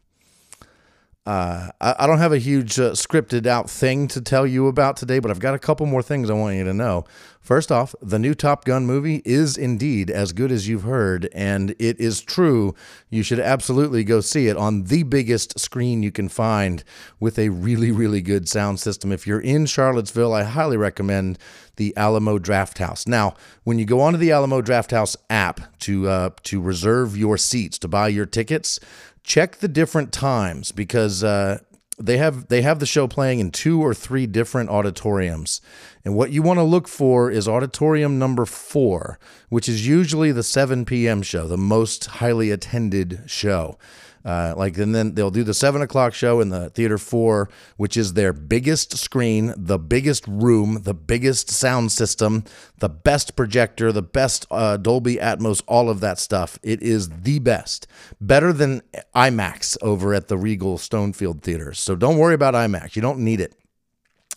Uh, 1.26 1.70
I, 1.80 1.94
I, 2.00 2.06
don't 2.06 2.18
have 2.18 2.34
a 2.34 2.38
huge 2.38 2.78
uh, 2.78 2.90
scripted 2.90 3.46
out 3.46 3.70
thing 3.70 4.08
to 4.08 4.20
tell 4.20 4.46
you 4.46 4.68
about 4.68 4.98
today, 4.98 5.20
but 5.20 5.30
I've 5.30 5.38
got 5.38 5.54
a 5.54 5.58
couple 5.58 5.86
more 5.86 6.02
things 6.02 6.28
I 6.28 6.34
want 6.34 6.56
you 6.56 6.64
to 6.64 6.74
know. 6.74 7.06
First 7.40 7.72
off, 7.72 7.94
the 8.02 8.18
new 8.18 8.34
Top 8.34 8.66
Gun 8.66 8.84
movie 8.84 9.22
is 9.24 9.56
indeed 9.56 10.10
as 10.10 10.32
good 10.32 10.52
as 10.52 10.68
you've 10.68 10.82
heard, 10.82 11.30
and 11.34 11.74
it 11.78 11.98
is 11.98 12.20
true. 12.20 12.74
You 13.08 13.22
should 13.22 13.40
absolutely 13.40 14.04
go 14.04 14.20
see 14.20 14.48
it 14.48 14.56
on 14.58 14.84
the 14.84 15.02
biggest 15.02 15.58
screen 15.58 16.02
you 16.02 16.10
can 16.10 16.28
find 16.28 16.84
with 17.20 17.38
a 17.38 17.48
really, 17.48 17.90
really 17.90 18.20
good 18.20 18.46
sound 18.46 18.80
system. 18.80 19.10
If 19.10 19.26
you're 19.26 19.40
in 19.40 19.64
Charlottesville, 19.64 20.34
I 20.34 20.42
highly 20.42 20.76
recommend 20.76 21.38
the 21.76 21.96
Alamo 21.96 22.38
Drafthouse. 22.38 23.08
Now, 23.08 23.34
when 23.64 23.78
you 23.78 23.86
go 23.86 24.00
onto 24.00 24.18
the 24.18 24.32
Alamo 24.32 24.60
Drafthouse 24.62 25.16
app 25.28 25.78
to 25.80 26.08
uh, 26.08 26.30
to 26.44 26.60
reserve 26.60 27.16
your 27.16 27.36
seats 27.36 27.78
to 27.80 27.88
buy 27.88 28.08
your 28.08 28.26
tickets, 28.26 28.78
check 29.24 29.56
the 29.56 29.68
different 29.68 30.12
times 30.12 30.70
because 30.70 31.24
uh, 31.24 31.58
they 31.98 32.18
have 32.18 32.48
they 32.48 32.62
have 32.62 32.78
the 32.78 32.86
show 32.86 33.08
playing 33.08 33.40
in 33.40 33.50
two 33.50 33.82
or 33.82 33.94
three 33.94 34.26
different 34.26 34.70
auditoriums. 34.70 35.60
And 36.04 36.14
what 36.14 36.30
you 36.30 36.42
want 36.42 36.58
to 36.58 36.64
look 36.64 36.86
for 36.86 37.30
is 37.30 37.48
auditorium 37.48 38.18
number 38.18 38.44
four, 38.44 39.18
which 39.48 39.68
is 39.68 39.88
usually 39.88 40.32
the 40.32 40.42
7 40.42 40.84
p.m. 40.84 41.22
show, 41.22 41.48
the 41.48 41.56
most 41.56 42.04
highly 42.06 42.50
attended 42.50 43.22
show. 43.26 43.78
Uh, 44.24 44.54
like 44.56 44.78
and 44.78 44.94
then 44.94 45.14
they'll 45.14 45.30
do 45.30 45.44
the 45.44 45.52
seven 45.52 45.82
o'clock 45.82 46.14
show 46.14 46.40
in 46.40 46.48
the 46.48 46.70
theater 46.70 46.96
four, 46.96 47.50
which 47.76 47.96
is 47.96 48.14
their 48.14 48.32
biggest 48.32 48.96
screen, 48.96 49.52
the 49.56 49.78
biggest 49.78 50.26
room, 50.26 50.82
the 50.82 50.94
biggest 50.94 51.50
sound 51.50 51.92
system, 51.92 52.42
the 52.78 52.88
best 52.88 53.36
projector, 53.36 53.92
the 53.92 54.02
best 54.02 54.46
uh, 54.50 54.76
Dolby 54.78 55.16
Atmos, 55.16 55.62
all 55.66 55.90
of 55.90 56.00
that 56.00 56.18
stuff. 56.18 56.58
It 56.62 56.82
is 56.82 57.10
the 57.10 57.38
best, 57.38 57.86
better 58.20 58.52
than 58.52 58.80
IMAX 59.14 59.76
over 59.82 60.14
at 60.14 60.28
the 60.28 60.38
Regal 60.38 60.78
Stonefield 60.78 61.42
Theater. 61.42 61.74
So 61.74 61.94
don't 61.94 62.16
worry 62.16 62.34
about 62.34 62.54
IMAX; 62.54 62.96
you 62.96 63.02
don't 63.02 63.18
need 63.18 63.40
it. 63.40 63.54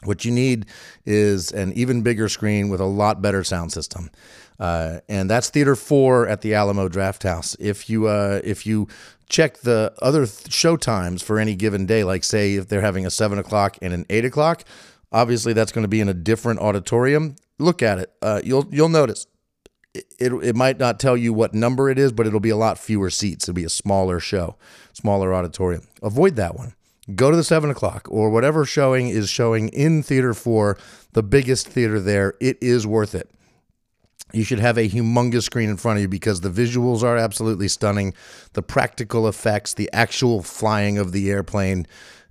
What 0.03 0.25
you 0.25 0.31
need 0.31 0.67
is 1.05 1.51
an 1.51 1.73
even 1.73 2.03
bigger 2.03 2.29
screen 2.29 2.69
with 2.69 2.79
a 2.79 2.85
lot 2.85 3.21
better 3.21 3.43
sound 3.43 3.71
system. 3.71 4.11
Uh, 4.59 4.99
and 5.09 5.29
that's 5.29 5.49
Theater 5.49 5.75
Four 5.75 6.27
at 6.27 6.41
the 6.41 6.53
Alamo 6.53 6.87
Drafthouse. 6.89 7.55
If 7.59 7.89
you 7.89 8.07
uh, 8.07 8.41
if 8.43 8.65
you 8.65 8.87
check 9.29 9.59
the 9.59 9.93
other 10.01 10.25
th- 10.25 10.51
show 10.51 10.77
times 10.77 11.21
for 11.21 11.39
any 11.39 11.55
given 11.55 11.85
day, 11.85 12.03
like 12.03 12.23
say 12.23 12.55
if 12.55 12.67
they're 12.67 12.81
having 12.81 13.05
a 13.05 13.11
seven 13.11 13.37
o'clock 13.37 13.77
and 13.81 13.93
an 13.93 14.05
eight 14.09 14.25
o'clock, 14.25 14.63
obviously 15.11 15.53
that's 15.53 15.71
going 15.71 15.83
to 15.83 15.89
be 15.89 16.01
in 16.01 16.09
a 16.09 16.13
different 16.13 16.59
auditorium. 16.59 17.35
Look 17.59 17.81
at 17.83 17.99
it. 17.99 18.11
Uh, 18.21 18.41
you'll 18.43 18.67
you'll 18.71 18.89
notice 18.89 19.27
it, 20.19 20.33
it 20.43 20.55
might 20.55 20.79
not 20.79 20.99
tell 20.99 21.17
you 21.17 21.33
what 21.33 21.53
number 21.53 21.89
it 21.89 21.99
is, 21.99 22.11
but 22.11 22.27
it'll 22.27 22.39
be 22.39 22.49
a 22.49 22.57
lot 22.57 22.77
fewer 22.77 23.09
seats. 23.09 23.45
It'll 23.45 23.55
be 23.55 23.63
a 23.63 23.69
smaller 23.69 24.19
show, 24.19 24.55
smaller 24.93 25.33
auditorium. 25.33 25.83
Avoid 26.01 26.35
that 26.35 26.55
one. 26.55 26.73
Go 27.15 27.31
to 27.31 27.37
the 27.37 27.43
seven 27.43 27.69
o'clock 27.69 28.07
or 28.09 28.29
whatever 28.29 28.65
showing 28.65 29.07
is 29.07 29.29
showing 29.29 29.69
in 29.69 30.03
theater 30.03 30.33
four, 30.33 30.77
the 31.13 31.23
biggest 31.23 31.67
theater 31.67 31.99
there. 31.99 32.33
It 32.41 32.57
is 32.61 32.85
worth 32.85 33.15
it 33.15 33.29
you 34.33 34.43
should 34.43 34.59
have 34.59 34.77
a 34.77 34.89
humongous 34.89 35.43
screen 35.43 35.69
in 35.69 35.77
front 35.77 35.97
of 35.97 36.01
you 36.01 36.07
because 36.07 36.41
the 36.41 36.49
visuals 36.49 37.03
are 37.03 37.17
absolutely 37.17 37.67
stunning. 37.67 38.13
The 38.53 38.61
practical 38.61 39.27
effects, 39.27 39.73
the 39.73 39.89
actual 39.93 40.43
flying 40.43 40.97
of 40.97 41.11
the 41.11 41.29
airplane, 41.29 41.87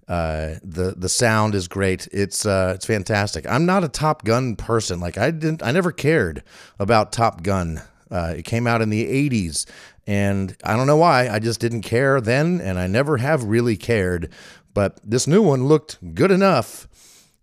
uh, 0.08 0.56
the 0.62 0.94
the 0.96 1.08
sound 1.08 1.54
is 1.54 1.68
great. 1.68 2.06
It's 2.12 2.46
uh, 2.46 2.72
it's 2.76 2.86
fantastic. 2.86 3.46
I'm 3.48 3.66
not 3.66 3.82
a 3.82 3.88
Top 3.88 4.24
Gun 4.24 4.56
person. 4.56 5.00
Like 5.00 5.18
I 5.18 5.30
didn't, 5.30 5.62
I 5.62 5.72
never 5.72 5.90
cared 5.90 6.42
about 6.78 7.12
Top 7.12 7.42
Gun. 7.42 7.82
Uh, 8.08 8.34
it 8.36 8.44
came 8.44 8.68
out 8.68 8.82
in 8.82 8.90
the 8.90 9.04
80s, 9.28 9.66
and 10.06 10.56
I 10.62 10.76
don't 10.76 10.86
know 10.86 10.96
why. 10.96 11.28
I 11.28 11.40
just 11.40 11.58
didn't 11.58 11.82
care 11.82 12.20
then, 12.20 12.60
and 12.60 12.78
I 12.78 12.86
never 12.86 13.16
have 13.16 13.42
really 13.42 13.76
cared. 13.76 14.30
But 14.76 15.00
this 15.02 15.26
new 15.26 15.40
one 15.40 15.64
looked 15.64 16.14
good 16.14 16.30
enough 16.30 16.86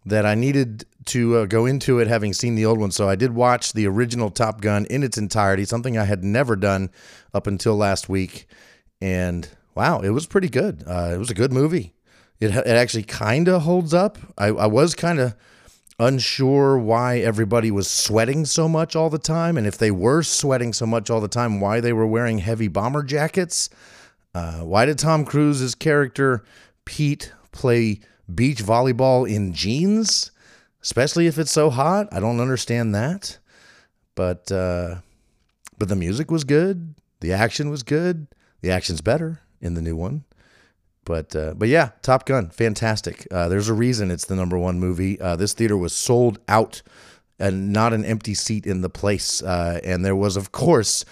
that 0.06 0.24
I 0.24 0.36
needed 0.36 0.86
to 1.06 1.38
uh, 1.38 1.46
go 1.48 1.66
into 1.66 1.98
it 1.98 2.08
having 2.08 2.32
seen 2.32 2.54
the 2.54 2.68
old 2.68 2.78
one. 2.78 2.92
So 2.92 3.10
I 3.10 3.16
did 3.16 3.34
watch 3.34 3.74
the 3.74 3.88
original 3.88 4.30
Top 4.30 4.62
Gun 4.62 4.86
in 4.86 5.02
its 5.02 5.18
entirety, 5.18 5.66
something 5.66 5.98
I 5.98 6.04
had 6.04 6.24
never 6.24 6.56
done 6.56 6.92
up 7.34 7.48
until 7.48 7.76
last 7.76 8.08
week. 8.08 8.46
And 9.02 9.50
wow, 9.74 10.02
it 10.02 10.12
was 10.12 10.28
pretty 10.28 10.48
good. 10.48 10.84
Uh, 10.86 11.10
it 11.12 11.18
was 11.18 11.32
a 11.32 11.34
good 11.34 11.52
movie. 11.52 11.96
It, 12.40 12.52
it 12.52 12.68
actually 12.68 13.02
kind 13.02 13.48
of 13.48 13.64
holds 13.64 13.96
up. 13.96 14.20
I, 14.38 14.50
I 14.50 14.68
was 14.68 14.94
kind 14.94 15.20
of 15.20 15.34
unsure 15.98 16.78
why 16.78 17.18
everybody 17.18 17.72
was 17.72 17.90
sweating 17.90 18.46
so 18.46 18.70
much 18.70 18.96
all 18.96 19.10
the 19.10 19.18
time. 19.18 19.58
And 19.58 19.66
if 19.66 19.80
they 19.80 19.90
were 19.90 20.22
sweating 20.22 20.72
so 20.72 20.86
much 20.86 21.10
all 21.10 21.20
the 21.20 21.28
time, 21.28 21.60
why 21.60 21.80
they 21.80 21.94
were 21.94 22.06
wearing 22.06 22.38
heavy 22.38 22.68
bomber 22.68 23.02
jackets. 23.02 23.72
Uh, 24.36 24.60
why 24.60 24.86
did 24.86 25.00
Tom 25.00 25.26
Cruise's 25.26 25.74
character, 25.74 26.44
Pete, 26.86 27.34
play 27.52 28.00
beach 28.34 28.64
volleyball 28.64 29.30
in 29.30 29.54
jeans? 29.54 30.32
especially 30.84 31.28
if 31.28 31.40
it's 31.40 31.52
so 31.52 31.70
hot. 31.70 32.08
I 32.12 32.20
don't 32.20 32.40
understand 32.40 32.94
that. 32.94 33.40
But 34.16 34.52
uh, 34.52 34.98
but 35.80 35.88
the 35.88 35.96
music 35.96 36.30
was 36.30 36.44
good. 36.44 36.94
The 37.22 37.34
action 37.34 37.70
was 37.70 37.82
good. 37.82 38.28
The 38.62 38.70
action's 38.70 39.02
better 39.02 39.42
in 39.60 39.74
the 39.74 39.82
new 39.82 39.96
one. 39.96 40.26
But 41.06 41.36
uh, 41.36 41.56
but 41.56 41.68
yeah, 41.70 41.92
Top 42.04 42.26
Gun, 42.26 42.50
fantastic. 42.50 43.26
Uh, 43.32 43.50
there's 43.50 43.70
a 43.70 43.74
reason 43.74 44.12
it's 44.12 44.26
the 44.26 44.36
number 44.36 44.58
one 44.58 44.80
movie. 44.80 45.20
Uh, 45.20 45.36
this 45.36 45.54
theater 45.54 45.76
was 45.76 45.94
sold 45.94 46.38
out, 46.48 46.84
and 47.40 47.74
not 47.74 47.94
an 47.94 48.06
empty 48.06 48.36
seat 48.36 48.68
in 48.68 48.82
the 48.82 48.90
place. 48.90 49.42
Uh, 49.42 49.80
and 49.84 50.06
there 50.06 50.16
was, 50.16 50.38
of 50.38 50.52
course, 50.52 51.04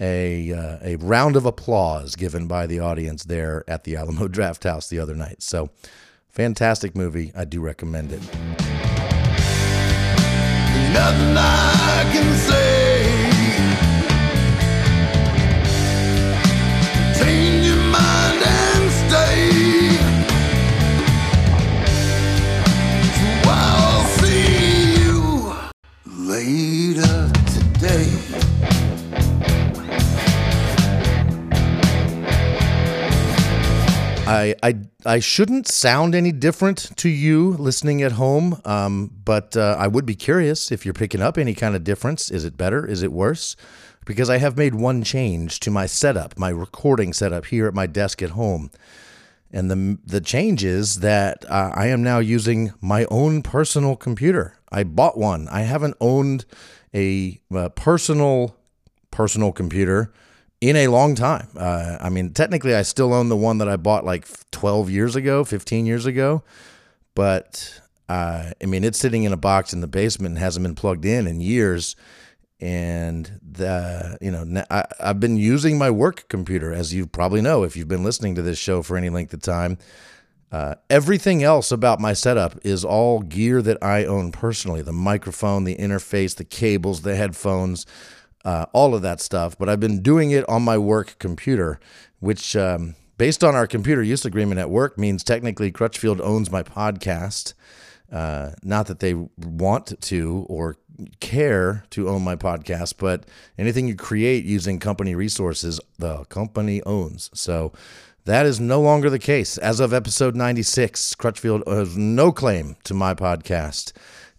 a 0.00 0.52
uh, 0.52 0.78
a 0.82 0.96
round 0.96 1.36
of 1.36 1.46
applause 1.46 2.16
given 2.16 2.46
by 2.46 2.66
the 2.66 2.80
audience 2.80 3.24
there 3.24 3.64
at 3.68 3.84
the 3.84 3.96
Alamo 3.96 4.28
Draft 4.36 4.64
House 4.64 4.88
the 4.88 4.98
other 4.98 5.14
night. 5.14 5.42
So, 5.42 5.70
fantastic 6.28 6.94
movie. 6.94 7.32
I 7.34 7.44
do 7.44 7.60
recommend 7.60 8.12
it 8.12 8.22
I, 34.46 34.54
I 34.62 34.74
I 35.04 35.18
shouldn't 35.20 35.68
sound 35.68 36.14
any 36.14 36.32
different 36.32 36.96
to 36.98 37.08
you 37.08 37.50
listening 37.52 38.02
at 38.02 38.12
home, 38.12 38.60
um, 38.64 39.10
but 39.24 39.56
uh, 39.56 39.76
I 39.78 39.86
would 39.88 40.06
be 40.06 40.14
curious 40.14 40.70
if 40.70 40.84
you're 40.84 40.94
picking 40.94 41.22
up 41.22 41.38
any 41.38 41.54
kind 41.54 41.74
of 41.74 41.84
difference. 41.84 42.30
Is 42.30 42.44
it 42.44 42.56
better? 42.56 42.86
Is 42.86 43.02
it 43.02 43.12
worse? 43.12 43.56
Because 44.04 44.30
I 44.30 44.38
have 44.38 44.56
made 44.56 44.74
one 44.74 45.02
change 45.02 45.58
to 45.60 45.70
my 45.70 45.86
setup, 45.86 46.38
my 46.38 46.48
recording 46.50 47.12
setup 47.12 47.46
here 47.46 47.66
at 47.66 47.74
my 47.74 47.86
desk 47.86 48.22
at 48.22 48.30
home, 48.30 48.70
and 49.52 49.70
the 49.70 49.98
the 50.04 50.20
change 50.20 50.64
is 50.64 51.00
that 51.00 51.44
uh, 51.50 51.72
I 51.74 51.88
am 51.88 52.02
now 52.02 52.18
using 52.18 52.72
my 52.80 53.06
own 53.10 53.42
personal 53.42 53.96
computer. 53.96 54.54
I 54.70 54.84
bought 54.84 55.18
one. 55.18 55.48
I 55.48 55.62
haven't 55.62 55.96
owned 56.00 56.44
a, 56.94 57.40
uh 57.54 57.68
personal 57.70 58.56
personal 59.10 59.52
computer 59.52 60.12
in 60.60 60.76
a 60.76 60.88
long 60.88 61.14
time. 61.14 61.48
Uh, 61.56 61.98
I 62.00 62.08
mean, 62.08 62.32
technically, 62.32 62.74
I 62.74 62.82
still 62.82 63.12
own 63.12 63.28
the 63.28 63.36
one 63.36 63.58
that 63.58 63.68
I 63.68 63.76
bought 63.76 64.04
like 64.04 64.26
12 64.50 64.90
years 64.90 65.16
ago, 65.16 65.44
15 65.44 65.86
years 65.86 66.06
ago, 66.06 66.42
but 67.14 67.80
uh, 68.08 68.52
I 68.62 68.66
mean, 68.66 68.84
it's 68.84 68.98
sitting 68.98 69.24
in 69.24 69.32
a 69.32 69.36
box 69.36 69.72
in 69.72 69.80
the 69.80 69.86
basement 69.86 70.32
and 70.32 70.38
hasn't 70.38 70.64
been 70.64 70.74
plugged 70.74 71.04
in 71.04 71.26
in 71.26 71.40
years. 71.40 71.96
And 72.58 73.38
the 73.42 74.16
you 74.22 74.30
know 74.30 74.64
I, 74.70 74.86
I've 74.98 75.20
been 75.20 75.36
using 75.36 75.76
my 75.76 75.90
work 75.90 76.26
computer, 76.28 76.72
as 76.72 76.94
you 76.94 77.06
probably 77.06 77.42
know 77.42 77.64
if 77.64 77.76
you've 77.76 77.88
been 77.88 78.04
listening 78.04 78.34
to 78.36 78.42
this 78.42 78.58
show 78.58 78.80
for 78.80 78.96
any 78.96 79.10
length 79.10 79.34
of 79.34 79.42
time. 79.42 79.76
Uh, 80.50 80.76
everything 80.88 81.42
else 81.42 81.70
about 81.70 82.00
my 82.00 82.14
setup 82.14 82.56
is 82.64 82.82
all 82.82 83.20
gear 83.20 83.60
that 83.60 83.76
I 83.82 84.04
own 84.04 84.32
personally 84.32 84.80
the 84.80 84.92
microphone, 84.92 85.64
the 85.64 85.76
interface, 85.76 86.34
the 86.34 86.44
cables, 86.44 87.02
the 87.02 87.16
headphones, 87.16 87.84
uh, 88.46 88.64
all 88.72 88.94
of 88.94 89.02
that 89.02 89.20
stuff. 89.20 89.58
But 89.58 89.68
I've 89.68 89.80
been 89.80 90.00
doing 90.00 90.30
it 90.30 90.48
on 90.48 90.62
my 90.62 90.78
work 90.78 91.16
computer, 91.18 91.78
which, 92.20 92.56
um, 92.56 92.94
based 93.18 93.44
on 93.44 93.54
our 93.54 93.66
computer 93.66 94.02
use 94.02 94.24
agreement 94.24 94.60
at 94.60 94.70
work, 94.70 94.96
means 94.96 95.22
technically 95.22 95.70
Crutchfield 95.72 96.20
owns 96.22 96.50
my 96.50 96.62
podcast. 96.62 97.52
Uh, 98.10 98.52
not 98.62 98.86
that 98.86 99.00
they 99.00 99.14
want 99.36 100.00
to 100.00 100.46
or 100.48 100.76
care 101.18 101.84
to 101.90 102.08
own 102.08 102.22
my 102.22 102.36
podcast, 102.36 102.94
but 102.98 103.24
anything 103.58 103.88
you 103.88 103.96
create 103.96 104.44
using 104.44 104.78
company 104.78 105.16
resources, 105.16 105.80
the 105.98 106.24
company 106.26 106.80
owns. 106.84 107.30
So 107.34 107.72
that 108.26 108.46
is 108.46 108.60
no 108.60 108.80
longer 108.80 109.10
the 109.10 109.18
case. 109.18 109.58
As 109.58 109.80
of 109.80 109.92
episode 109.92 110.36
96, 110.36 111.16
Crutchfield 111.16 111.64
has 111.66 111.96
no 111.96 112.30
claim 112.30 112.76
to 112.84 112.94
my 112.94 113.12
podcast. 113.12 113.92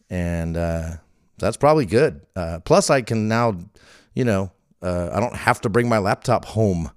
And 0.09 0.55
uh, 0.55 0.91
that's 1.37 1.57
probably 1.57 1.85
good. 1.85 2.21
Uh, 2.35 2.59
plus, 2.63 2.89
I 2.89 3.01
can 3.01 3.27
now, 3.27 3.57
you 4.17 4.25
know, 4.25 4.51
uh, 4.81 5.11
I 5.13 5.19
don't 5.19 5.35
have 5.35 5.61
to 5.61 5.69
bring 5.69 5.87
my 5.87 5.99
laptop 5.99 6.45
home 6.45 6.89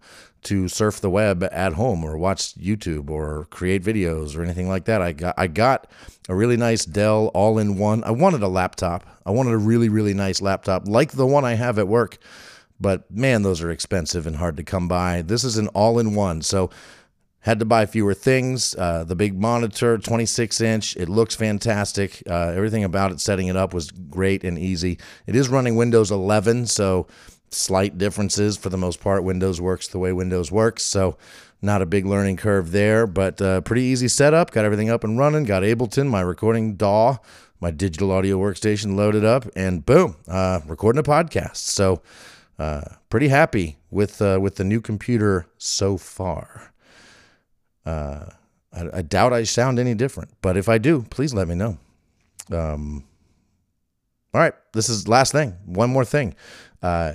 to 0.44 0.68
surf 0.68 1.02
the 1.02 1.10
web 1.10 1.46
at 1.52 1.74
home 1.74 2.02
or 2.02 2.16
watch 2.16 2.54
YouTube 2.54 3.10
or 3.10 3.46
create 3.50 3.84
videos 3.84 4.34
or 4.34 4.42
anything 4.42 4.70
like 4.70 4.86
that. 4.86 5.02
I 5.02 5.12
got 5.12 5.34
I 5.36 5.46
got 5.46 5.86
a 6.30 6.34
really 6.34 6.56
nice 6.56 6.86
Dell 6.86 7.26
all-in-one. 7.34 8.04
I 8.04 8.10
wanted 8.10 8.42
a 8.42 8.48
laptop. 8.48 9.04
I 9.26 9.32
wanted 9.32 9.52
a 9.52 9.58
really 9.58 9.90
really 9.90 10.14
nice 10.14 10.40
laptop 10.40 10.88
like 10.88 11.12
the 11.12 11.26
one 11.26 11.44
I 11.44 11.54
have 11.54 11.78
at 11.78 11.88
work. 11.88 12.16
But 12.80 13.10
man, 13.10 13.42
those 13.42 13.60
are 13.60 13.70
expensive 13.70 14.26
and 14.26 14.36
hard 14.36 14.56
to 14.56 14.62
come 14.62 14.88
by. 14.88 15.20
This 15.20 15.44
is 15.44 15.58
an 15.58 15.68
all-in-one. 15.68 16.40
So 16.40 16.70
had 17.40 17.58
to 17.58 17.64
buy 17.64 17.86
fewer 17.86 18.14
things. 18.14 18.74
Uh, 18.74 19.04
the 19.04 19.16
big 19.16 19.38
monitor, 19.38 19.96
26 19.98 20.60
inch, 20.60 20.96
it 20.96 21.08
looks 21.08 21.34
fantastic. 21.34 22.22
Uh, 22.28 22.52
everything 22.54 22.84
about 22.84 23.12
it, 23.12 23.20
setting 23.20 23.48
it 23.48 23.56
up 23.56 23.72
was 23.72 23.90
great 23.90 24.44
and 24.44 24.58
easy. 24.58 24.98
It 25.26 25.34
is 25.34 25.48
running 25.48 25.76
Windows 25.76 26.10
11, 26.10 26.66
so 26.66 27.06
slight 27.50 27.98
differences 27.98 28.56
for 28.56 28.68
the 28.68 28.76
most 28.78 29.00
part. 29.00 29.24
Windows 29.24 29.60
works 29.60 29.88
the 29.88 29.98
way 29.98 30.12
Windows 30.12 30.52
works, 30.52 30.82
so 30.82 31.16
not 31.62 31.82
a 31.82 31.86
big 31.86 32.06
learning 32.06 32.36
curve 32.36 32.72
there, 32.72 33.06
but 33.06 33.40
uh, 33.40 33.60
pretty 33.62 33.82
easy 33.82 34.08
setup. 34.08 34.50
Got 34.50 34.64
everything 34.64 34.90
up 34.90 35.04
and 35.04 35.18
running. 35.18 35.44
Got 35.44 35.62
Ableton, 35.62 36.08
my 36.08 36.20
recording 36.20 36.74
DAW, 36.76 37.18
my 37.60 37.70
digital 37.70 38.12
audio 38.12 38.38
workstation 38.38 38.96
loaded 38.96 39.24
up, 39.24 39.46
and 39.56 39.84
boom, 39.84 40.16
uh, 40.28 40.60
recording 40.66 41.00
a 41.00 41.02
podcast. 41.02 41.56
So 41.56 42.02
uh, 42.58 42.82
pretty 43.08 43.28
happy 43.28 43.78
with 43.90 44.20
uh, 44.22 44.38
with 44.40 44.56
the 44.56 44.64
new 44.64 44.80
computer 44.80 45.46
so 45.58 45.96
far. 45.96 46.72
Uh, 47.84 48.26
I, 48.72 48.98
I 48.98 49.02
doubt 49.02 49.32
I 49.32 49.44
sound 49.44 49.78
any 49.78 49.94
different, 49.94 50.30
but 50.42 50.56
if 50.56 50.68
I 50.68 50.78
do, 50.78 51.02
please 51.10 51.34
let 51.34 51.48
me 51.48 51.54
know. 51.54 51.78
Um, 52.50 53.04
all 54.32 54.40
right, 54.40 54.54
this 54.72 54.88
is 54.88 55.08
last 55.08 55.32
thing. 55.32 55.56
One 55.64 55.90
more 55.90 56.04
thing. 56.04 56.34
Uh, 56.82 57.14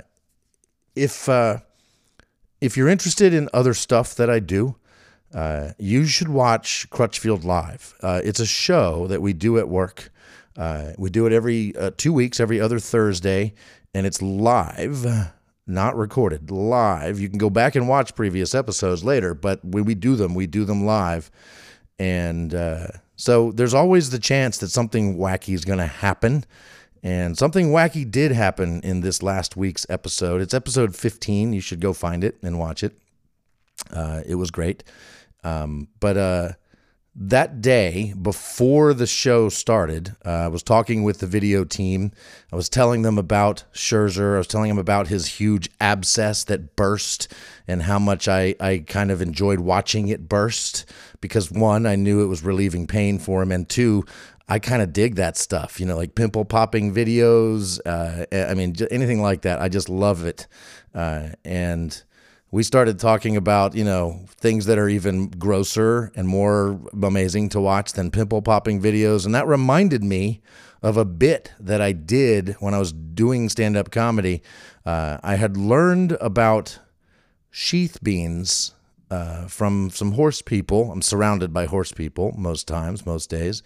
if 0.95 1.29
uh, 1.29 1.59
if 2.61 2.75
you're 2.75 2.89
interested 2.89 3.33
in 3.33 3.49
other 3.53 3.73
stuff 3.73 4.15
that 4.15 4.29
I 4.29 4.39
do, 4.39 4.75
uh, 5.33 5.71
you 5.77 6.05
should 6.05 6.29
watch 6.29 6.89
Crutchfield 6.89 7.43
Live. 7.43 7.93
Uh, 8.01 8.21
it's 8.23 8.39
a 8.39 8.45
show 8.45 9.07
that 9.07 9.21
we 9.21 9.33
do 9.33 9.57
at 9.57 9.69
work. 9.69 10.11
Uh, 10.57 10.91
we 10.97 11.09
do 11.09 11.25
it 11.25 11.33
every 11.33 11.73
two 11.97 12.13
weeks, 12.13 12.39
every 12.39 12.61
other 12.61 12.79
Thursday, 12.79 13.53
and 13.93 14.05
it's 14.05 14.21
live, 14.21 15.05
not 15.67 15.95
recorded. 15.95 16.51
Live. 16.51 17.19
You 17.19 17.29
can 17.29 17.37
go 17.37 17.49
back 17.49 17.75
and 17.75 17.87
watch 17.87 18.15
previous 18.15 18.53
episodes 18.53 19.03
later, 19.03 19.33
but 19.33 19.63
when 19.63 19.85
we 19.85 19.95
do 19.95 20.15
them, 20.15 20.35
we 20.35 20.47
do 20.47 20.65
them 20.65 20.85
live. 20.85 21.31
And 21.97 22.53
uh, 22.53 22.87
so 23.15 23.51
there's 23.51 23.73
always 23.73 24.09
the 24.09 24.19
chance 24.19 24.57
that 24.59 24.69
something 24.69 25.17
wacky 25.17 25.53
is 25.53 25.65
going 25.65 25.79
to 25.79 25.85
happen. 25.85 26.45
And 27.01 27.37
something 27.37 27.69
wacky 27.69 28.09
did 28.09 28.31
happen 28.31 28.81
in 28.81 29.01
this 29.01 29.21
last 29.21 29.55
week's 29.55 29.85
episode. 29.89 30.41
It's 30.41 30.53
episode 30.53 30.95
15. 30.95 31.53
You 31.53 31.61
should 31.61 31.79
go 31.79 31.93
find 31.93 32.23
it 32.23 32.37
and 32.41 32.59
watch 32.59 32.83
it. 32.83 32.97
Uh, 33.91 34.21
it 34.25 34.35
was 34.35 34.51
great. 34.51 34.83
Um, 35.43 35.87
but 35.99 36.17
uh, 36.17 36.51
that 37.17 37.61
day 37.61 38.13
before 38.21 38.93
the 38.93 39.07
show 39.07 39.47
started, 39.47 40.15
uh, 40.25 40.29
I 40.29 40.47
was 40.49 40.61
talking 40.61 41.03
with 41.03 41.19
the 41.19 41.27
video 41.27 41.63
team. 41.63 42.11
I 42.51 42.57
was 42.57 42.67
telling 42.67 43.03
them 43.03 43.17
about 43.17 43.63
Scherzer. 43.73 44.35
I 44.35 44.39
was 44.39 44.47
telling 44.47 44.67
them 44.67 44.77
about 44.77 45.07
his 45.07 45.27
huge 45.27 45.69
abscess 45.79 46.43
that 46.45 46.75
burst 46.75 47.33
and 47.67 47.83
how 47.83 47.99
much 47.99 48.27
I, 48.27 48.55
I 48.59 48.83
kind 48.85 49.11
of 49.11 49.21
enjoyed 49.21 49.61
watching 49.61 50.09
it 50.09 50.27
burst 50.27 50.85
because 51.21 51.49
one, 51.49 51.85
I 51.85 51.95
knew 51.95 52.21
it 52.21 52.27
was 52.27 52.43
relieving 52.43 52.85
pain 52.85 53.17
for 53.17 53.41
him, 53.41 53.51
and 53.51 53.67
two, 53.67 54.03
I 54.47 54.59
kind 54.59 54.81
of 54.81 54.93
dig 54.93 55.15
that 55.15 55.37
stuff, 55.37 55.79
you 55.79 55.85
know, 55.85 55.95
like 55.95 56.15
pimple 56.15 56.45
popping 56.45 56.93
videos. 56.93 57.79
Uh, 57.85 58.25
I 58.31 58.53
mean, 58.53 58.75
anything 58.91 59.21
like 59.21 59.41
that. 59.41 59.61
I 59.61 59.69
just 59.69 59.89
love 59.89 60.25
it. 60.25 60.47
Uh, 60.93 61.29
and 61.43 62.03
we 62.55 62.63
started 62.63 62.97
talking 62.97 63.35
about, 63.35 63.75
you 63.75 63.83
know, 63.83 64.17
things 64.29 64.65
that 64.65 64.77
are 64.77 64.87
even 64.87 65.27
grosser 65.27 66.09
and 66.15 66.25
more 66.25 66.79
amazing 67.03 67.49
to 67.49 67.59
watch 67.59 67.91
than 67.91 68.09
pimple 68.09 68.41
popping 68.41 68.81
videos. 68.81 69.25
And 69.25 69.35
that 69.35 69.45
reminded 69.45 70.05
me 70.05 70.41
of 70.81 70.95
a 70.95 71.03
bit 71.03 71.51
that 71.59 71.81
I 71.81 71.91
did 71.91 72.55
when 72.61 72.73
I 72.73 72.79
was 72.79 72.93
doing 72.93 73.49
stand 73.49 73.75
up 73.75 73.91
comedy. 73.91 74.41
Uh, 74.85 75.17
I 75.21 75.35
had 75.35 75.57
learned 75.57 76.13
about 76.21 76.79
sheath 77.51 78.01
beans 78.01 78.73
uh, 79.11 79.47
from 79.47 79.89
some 79.89 80.13
horse 80.13 80.41
people. 80.41 80.93
I'm 80.93 81.01
surrounded 81.01 81.51
by 81.53 81.65
horse 81.65 81.91
people 81.91 82.33
most 82.37 82.69
times, 82.69 83.05
most 83.05 83.29
days 83.29 83.63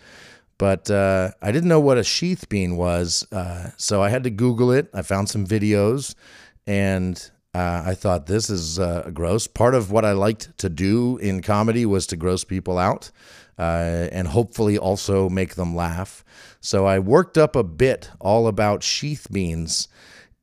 but 0.58 0.91
uh, 0.91 1.32
I 1.41 1.54
didn't 1.54 1.69
know 1.69 1.80
what 1.80 1.97
a 1.97 2.04
sheath 2.04 2.49
bean 2.49 2.75
was, 2.75 3.25
uh, 3.32 3.69
so 3.78 4.04
I 4.04 4.10
had 4.10 4.25
to 4.25 4.30
Google 4.30 4.73
it. 4.73 4.89
I 4.93 5.04
found 5.04 5.30
some 5.30 5.47
videos, 5.47 6.15
and 6.67 7.32
uh, 7.53 7.83
I 7.85 7.95
thought 7.95 8.27
this 8.27 8.49
is 8.49 8.79
uh, 8.79 9.09
gross. 9.13 9.47
Part 9.47 9.75
of 9.75 9.91
what 9.91 10.05
I 10.05 10.12
liked 10.12 10.57
to 10.59 10.69
do 10.69 11.17
in 11.17 11.41
comedy 11.41 11.85
was 11.85 12.05
to 12.07 12.15
gross 12.15 12.43
people 12.43 12.77
out, 12.77 13.12
uh, 13.57 14.07
and 14.12 14.27
hopefully 14.27 14.77
also 14.77 15.29
make 15.29 15.55
them 15.55 15.75
laugh. 15.75 16.23
So 16.62 16.85
I 16.85 16.99
worked 16.99 17.38
up 17.38 17.55
a 17.55 17.63
bit 17.63 18.12
all 18.19 18.47
about 18.47 18.83
sheath 18.83 19.27
beans, 19.31 19.88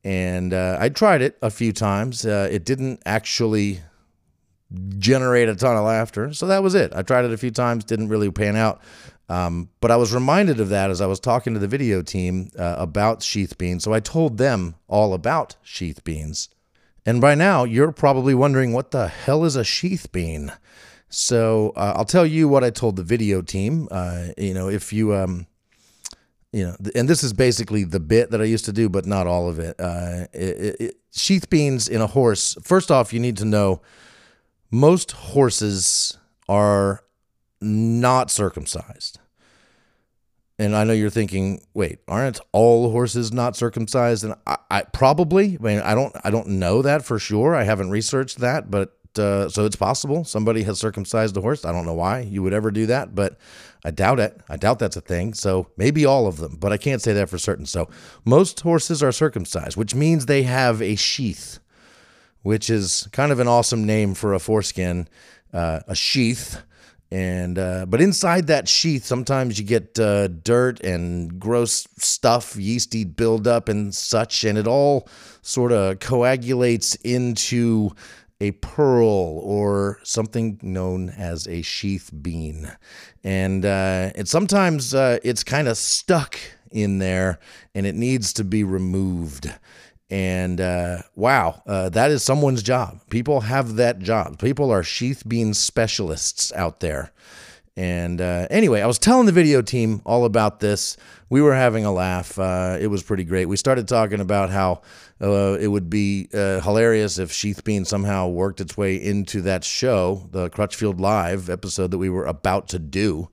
and 0.03 0.53
uh, 0.53 0.77
I 0.79 0.89
tried 0.89 1.21
it 1.21 1.37
a 1.41 1.49
few 1.49 1.71
times. 1.71 2.25
it 2.25 2.65
didn't 2.65 3.01
actually 3.05 3.81
generate 4.99 5.49
a 5.49 5.55
ton 5.55 5.77
of 5.77 5.85
laughter. 5.85 6.33
So 6.33 6.47
that 6.47 6.63
was 6.63 6.75
it. 6.75 6.93
I 6.93 7.01
tried 7.01 7.25
it 7.25 7.31
a 7.31 7.37
few 7.37 7.51
times, 7.51 7.83
didn't 7.83 8.09
really 8.09 8.29
pan 8.31 8.55
out. 8.55 8.81
Um, 9.29 9.69
but 9.81 9.91
I 9.91 9.97
was 9.97 10.13
reminded 10.13 10.59
of 10.59 10.69
that 10.69 10.89
as 10.89 11.01
I 11.01 11.05
was 11.05 11.19
talking 11.19 11.53
to 11.53 11.59
the 11.59 11.67
video 11.67 12.01
team 12.01 12.49
uh, 12.57 12.75
about 12.77 13.23
sheath 13.23 13.57
beans. 13.57 13.83
So 13.83 13.93
I 13.93 13.99
told 13.99 14.37
them 14.37 14.75
all 14.87 15.13
about 15.13 15.57
sheath 15.61 16.03
beans. 16.03 16.49
And 17.07 17.21
by 17.21 17.35
now, 17.35 17.63
you're 17.63 17.93
probably 17.93 18.35
wondering 18.35 18.73
what 18.73 18.91
the 18.91 19.07
hell 19.07 19.45
is 19.45 19.55
a 19.55 19.63
sheath 19.63 20.11
bean? 20.11 20.51
So 21.07 21.71
uh, 21.77 21.93
I'll 21.95 22.03
tell 22.03 22.25
you 22.25 22.49
what 22.49 22.65
I 22.65 22.69
told 22.69 22.97
the 22.97 23.03
video 23.03 23.41
team. 23.41 23.87
Uh, 23.89 24.27
you 24.37 24.53
know, 24.53 24.67
if 24.67 24.91
you, 24.91 25.15
um, 25.15 25.47
you 26.51 26.65
know, 26.65 26.75
and 26.95 27.07
this 27.07 27.23
is 27.23 27.31
basically 27.31 27.85
the 27.85 28.01
bit 28.01 28.31
that 28.31 28.41
I 28.41 28.43
used 28.43 28.65
to 28.65 28.73
do, 28.73 28.89
but 28.89 29.05
not 29.05 29.25
all 29.25 29.47
of 29.47 29.57
it. 29.57 29.79
Uh, 29.79 30.27
it, 30.33 30.75
it 30.81 30.95
sheath 31.13 31.49
beans 31.49 31.87
in 31.87 32.01
a 32.01 32.07
horse. 32.07 32.57
First 32.61 32.91
off, 32.91 33.13
you 33.13 33.21
need 33.21 33.37
to 33.37 33.45
know 33.45 33.81
most 34.69 35.13
horses 35.13 36.17
are 36.49 37.05
not 37.61 38.29
circumcised. 38.29 39.19
And 40.59 40.75
I 40.75 40.83
know 40.83 40.93
you're 40.93 41.09
thinking, 41.09 41.61
wait, 41.73 41.99
aren't 42.07 42.39
all 42.51 42.91
horses 42.91 43.31
not 43.31 43.55
circumcised? 43.55 44.23
And 44.23 44.35
I, 44.47 44.57
I 44.71 44.81
probably, 44.83 45.57
I 45.59 45.63
mean, 45.63 45.79
I 45.79 45.93
don't, 45.93 46.15
I 46.23 46.31
don't 46.31 46.47
know 46.47 46.81
that 46.81 47.05
for 47.05 47.19
sure. 47.19 47.55
I 47.55 47.63
haven't 47.63 47.91
researched 47.91 48.39
that, 48.39 48.71
but 48.71 48.97
uh, 49.19 49.49
so 49.49 49.65
it's 49.65 49.75
possible 49.75 50.23
somebody 50.23 50.63
has 50.63 50.79
circumcised 50.79 51.37
a 51.37 51.41
horse. 51.41 51.65
I 51.65 51.71
don't 51.71 51.85
know 51.85 51.93
why 51.93 52.21
you 52.21 52.43
would 52.43 52.53
ever 52.53 52.71
do 52.71 52.85
that, 52.87 53.15
but 53.15 53.37
I 53.85 53.91
doubt 53.91 54.19
it. 54.19 54.41
I 54.49 54.57
doubt 54.57 54.79
that's 54.79 54.97
a 54.97 55.01
thing. 55.01 55.33
So 55.33 55.67
maybe 55.77 56.05
all 56.05 56.27
of 56.27 56.37
them, 56.37 56.57
but 56.59 56.71
I 56.71 56.77
can't 56.77 57.01
say 57.01 57.13
that 57.13 57.29
for 57.29 57.37
certain. 57.37 57.65
So 57.65 57.89
most 58.25 58.59
horses 58.61 59.03
are 59.03 59.11
circumcised, 59.11 59.77
which 59.77 59.95
means 59.95 60.25
they 60.25 60.43
have 60.43 60.81
a 60.81 60.95
sheath, 60.95 61.59
which 62.41 62.69
is 62.69 63.07
kind 63.11 63.31
of 63.31 63.39
an 63.39 63.47
awesome 63.47 63.85
name 63.85 64.13
for 64.13 64.33
a 64.33 64.39
foreskin, 64.39 65.07
uh, 65.53 65.81
a 65.87 65.95
sheath. 65.95 66.61
And 67.09 67.57
uh, 67.57 67.85
but 67.85 68.01
inside 68.01 68.47
that 68.47 68.67
sheath, 68.67 69.05
sometimes 69.05 69.57
you 69.57 69.65
get 69.65 69.97
uh, 69.97 70.27
dirt 70.27 70.81
and 70.81 71.39
gross 71.39 71.87
stuff, 71.97 72.57
yeasty 72.57 73.05
buildup 73.05 73.69
and 73.69 73.95
such, 73.95 74.43
and 74.43 74.57
it 74.57 74.67
all 74.67 75.07
sort 75.41 75.71
of 75.71 75.99
coagulates 75.99 76.95
into 76.95 77.91
a 78.41 78.51
pearl 78.51 79.39
or 79.39 79.99
something 80.03 80.59
known 80.61 81.09
as 81.09 81.47
a 81.47 81.61
sheath 81.61 82.11
bean. 82.21 82.71
And 83.23 83.65
uh, 83.65 84.11
it 84.15 84.27
sometimes 84.27 84.93
uh, 84.93 85.19
it's 85.23 85.43
kind 85.43 85.67
of 85.67 85.77
stuck 85.77 86.37
in 86.71 86.99
there 86.99 87.39
and 87.73 87.85
it 87.85 87.95
needs 87.95 88.33
to 88.33 88.43
be 88.43 88.63
removed. 88.63 89.51
And 90.09 90.61
uh, 90.61 90.99
wow, 91.15 91.61
uh, 91.65 91.89
that 91.89 92.11
is 92.11 92.23
someone's 92.23 92.63
job. 92.63 93.01
People 93.09 93.41
have 93.41 93.75
that 93.75 93.99
job. 93.99 94.39
People 94.39 94.71
are 94.71 94.83
sheath 94.83 95.23
bean 95.27 95.53
specialists 95.53 96.53
out 96.53 96.79
there. 96.79 97.11
And 97.75 98.21
uh, 98.21 98.47
anyway, 98.49 98.81
I 98.81 98.87
was 98.87 98.97
telling 98.97 99.27
the 99.27 99.31
video 99.31 99.61
team 99.61 100.01
all 100.03 100.25
about 100.25 100.59
this. 100.61 100.97
We 101.29 101.41
were 101.41 101.53
having 101.53 101.85
a 101.85 101.91
laugh. 101.91 102.39
Uh, 102.39 102.77
it 102.79 102.87
was 102.87 103.03
pretty 103.03 103.23
great. 103.23 103.45
We 103.45 103.57
started 103.57 103.87
talking 103.87 104.19
about 104.19 104.49
how 104.49 104.81
uh, 105.21 105.57
it 105.59 105.67
would 105.67 105.89
be 105.89 106.27
uh, 106.33 106.61
hilarious 106.61 107.19
if 107.19 107.31
Sheath 107.31 107.63
Bean 107.63 107.85
somehow 107.85 108.29
worked 108.29 108.61
its 108.61 108.77
way 108.77 108.95
into 108.95 109.41
that 109.41 109.63
show, 109.63 110.27
the 110.31 110.49
Crutchfield 110.49 110.99
Live 110.99 111.51
episode 111.51 111.91
that 111.91 111.99
we 111.99 112.09
were 112.09 112.25
about 112.25 112.69
to 112.69 112.79
do. 112.79 113.29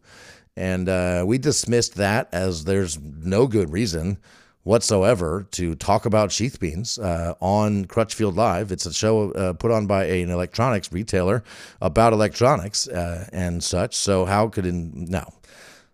And 0.56 0.90
uh, 0.90 1.24
we 1.26 1.38
dismissed 1.38 1.94
that 1.94 2.28
as 2.32 2.64
there's 2.64 2.98
no 3.00 3.46
good 3.46 3.70
reason 3.70 4.18
whatsoever 4.64 5.46
to 5.52 5.74
talk 5.74 6.06
about 6.06 6.32
sheath 6.32 6.58
beans 6.58 6.98
uh, 6.98 7.34
on 7.40 7.84
Crutchfield 7.84 8.34
Live. 8.34 8.72
It's 8.72 8.86
a 8.86 8.92
show 8.92 9.30
uh, 9.32 9.52
put 9.52 9.70
on 9.70 9.86
by 9.86 10.06
an 10.06 10.30
electronics 10.30 10.90
retailer 10.92 11.44
about 11.80 12.12
electronics 12.12 12.88
uh, 12.88 13.28
and 13.32 13.62
such. 13.62 13.94
So 13.94 14.24
how 14.24 14.48
could 14.48 14.66
it 14.66 14.74
no? 14.74 15.28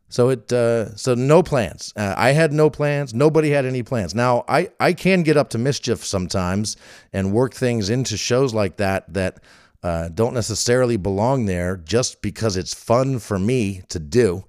So 0.08 0.30
it 0.30 0.52
uh, 0.52 0.96
so 0.96 1.14
no 1.14 1.42
plans. 1.42 1.92
Uh, 1.96 2.14
I 2.16 2.30
had 2.32 2.52
no 2.52 2.70
plans. 2.70 3.12
Nobody 3.12 3.50
had 3.50 3.66
any 3.66 3.82
plans. 3.82 4.14
Now 4.14 4.44
I 4.48 4.70
I 4.80 4.92
can 4.92 5.22
get 5.22 5.36
up 5.36 5.50
to 5.50 5.58
mischief 5.58 6.04
sometimes 6.04 6.76
and 7.12 7.32
work 7.32 7.54
things 7.54 7.90
into 7.90 8.16
shows 8.16 8.54
like 8.54 8.76
that 8.78 9.12
that. 9.14 9.40
Uh, 9.82 10.10
don't 10.10 10.34
necessarily 10.34 10.98
belong 10.98 11.46
there 11.46 11.78
just 11.78 12.20
because 12.20 12.58
it's 12.58 12.74
fun 12.74 13.18
for 13.18 13.38
me 13.38 13.80
to 13.88 13.98
do. 13.98 14.44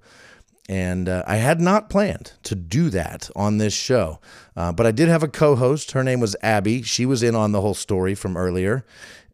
And 0.68 1.08
uh, 1.08 1.24
I 1.26 1.36
had 1.36 1.60
not 1.60 1.90
planned 1.90 2.32
to 2.44 2.54
do 2.54 2.88
that 2.90 3.30
on 3.34 3.58
this 3.58 3.74
show. 3.74 4.20
Uh, 4.56 4.72
but 4.72 4.86
I 4.86 4.92
did 4.92 5.08
have 5.08 5.22
a 5.22 5.28
co 5.28 5.56
host. 5.56 5.92
Her 5.92 6.04
name 6.04 6.20
was 6.20 6.36
Abby. 6.42 6.82
She 6.82 7.04
was 7.04 7.22
in 7.22 7.34
on 7.34 7.52
the 7.52 7.60
whole 7.60 7.74
story 7.74 8.14
from 8.14 8.36
earlier. 8.36 8.84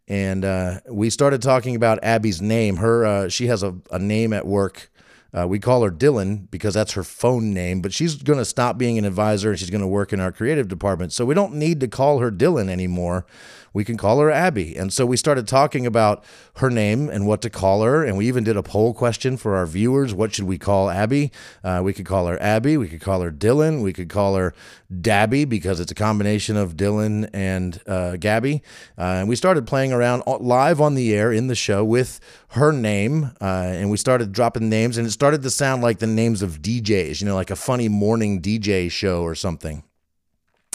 And 0.09 0.45
uh, 0.45 0.81
we 0.89 1.11
started 1.11 1.43
talking 1.43 1.77
about 1.77 2.03
Abby's 2.03 2.41
name. 2.41 2.77
Her, 2.77 3.05
uh, 3.05 3.29
she 3.29 3.49
has 3.49 3.63
a, 3.63 3.75
a 3.91 3.99
name 3.99 4.33
at 4.33 4.47
work. 4.47 4.91
Uh, 5.37 5.47
we 5.47 5.59
call 5.59 5.83
her 5.83 5.91
Dylan 5.91 6.51
because 6.51 6.75
that's 6.75 6.93
her 6.93 7.03
phone 7.03 7.53
name, 7.53 7.83
but 7.83 7.93
she's 7.93 8.17
going 8.17 8.39
to 8.39 8.45
stop 8.45 8.79
being 8.79 8.97
an 8.97 9.05
advisor 9.05 9.51
and 9.51 9.59
she's 9.59 9.71
going 9.71 9.83
to 9.83 9.87
work 9.87 10.13
in 10.13 10.21
our 10.21 10.33
creative 10.33 10.69
department. 10.69 11.13
So 11.13 11.25
we 11.25 11.35
don't 11.35 11.55
need 11.55 11.81
to 11.81 11.89
call 11.89 12.21
her 12.21 12.31
Dylan 12.31 12.69
anymore 12.71 13.27
we 13.73 13.85
can 13.85 13.97
call 13.97 14.19
her 14.21 14.31
Abby. 14.31 14.77
And 14.77 14.93
so 14.93 15.07
we 15.07 15.17
started 15.17 15.47
talking 15.47 15.87
about 15.87 16.25
her 16.57 16.71
name 16.71 17.09
and 17.09 17.27
what 17.27 17.43
to 17.43 17.51
call 17.51 17.83
her. 17.83 18.05
And 18.05 18.17
we 18.17 18.27
even 18.27 18.45
did 18.45 18.57
a 18.57 18.63
poll 18.63 18.95
question 18.95 19.37
for 19.37 19.57
our 19.57 19.67
viewers. 19.67 20.15
What 20.15 20.35
should 20.35 20.47
we 20.47 20.59
call 20.59 20.91
Abby? 20.91 21.31
Uh, 21.63 21.81
we 21.85 21.93
could 21.93 22.07
call 22.07 22.27
her 22.27 22.41
Abby. 22.43 22.77
We 22.77 22.89
could 22.89 23.01
call 23.01 23.21
her 23.21 23.31
Dylan. 23.31 23.83
We 23.83 23.93
could 23.93 24.09
call 24.09 24.35
her 24.35 24.55
Dabby 25.01 25.45
because 25.45 25.81
it's 25.81 25.93
a 25.93 25.95
combination 25.95 26.57
of 26.57 26.77
Dylan 26.77 27.29
and 27.33 27.81
uh, 27.87 28.17
Gabby. 28.17 28.63
Uh, 28.97 29.03
and 29.21 29.29
we 29.29 29.37
started 29.37 29.67
playing 29.67 29.93
around 29.93 30.23
live 30.27 30.81
on 30.81 30.95
the 30.95 31.15
air 31.15 31.33
in 31.33 31.47
the 31.47 31.55
show 31.55 31.85
with 31.85 32.21
her 32.49 32.73
name. 32.73 33.31
Uh, 33.41 33.45
and 33.45 33.91
we 33.91 33.97
started 33.97 34.33
dropping 34.33 34.69
names. 34.69 34.99
And 34.99 35.07
it 35.07 35.13
started 35.19 35.43
to 35.43 35.51
sound 35.51 35.83
like 35.83 35.99
the 35.99 36.07
names 36.07 36.43
of 36.43 36.63
DJs, 36.63 37.21
you 37.21 37.27
know, 37.27 37.35
like 37.35 37.51
a 37.51 37.57
funny 37.57 37.89
morning 37.89 38.41
DJ 38.41 38.89
show 38.89 39.23
or 39.23 39.35
something. 39.35 39.83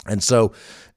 And 0.05 0.21
so 0.21 0.51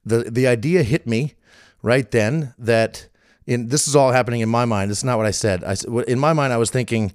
the 0.05 0.25
the 0.29 0.49
idea 0.49 0.83
hit 0.83 1.07
me 1.07 1.35
right 1.81 2.11
then 2.11 2.55
that 2.59 3.09
in 3.47 3.69
this 3.69 3.87
is 3.87 3.95
all 3.95 4.11
happening 4.11 4.41
in 4.41 4.49
my 4.49 4.65
mind. 4.65 4.91
This 4.91 4.99
is 4.99 5.05
not 5.05 5.17
what 5.17 5.27
I 5.27 5.31
said. 5.31 5.63
I 5.63 5.77
in 6.09 6.19
my 6.19 6.33
mind 6.33 6.53
I 6.53 6.57
was 6.57 6.71
thinking, 6.71 7.13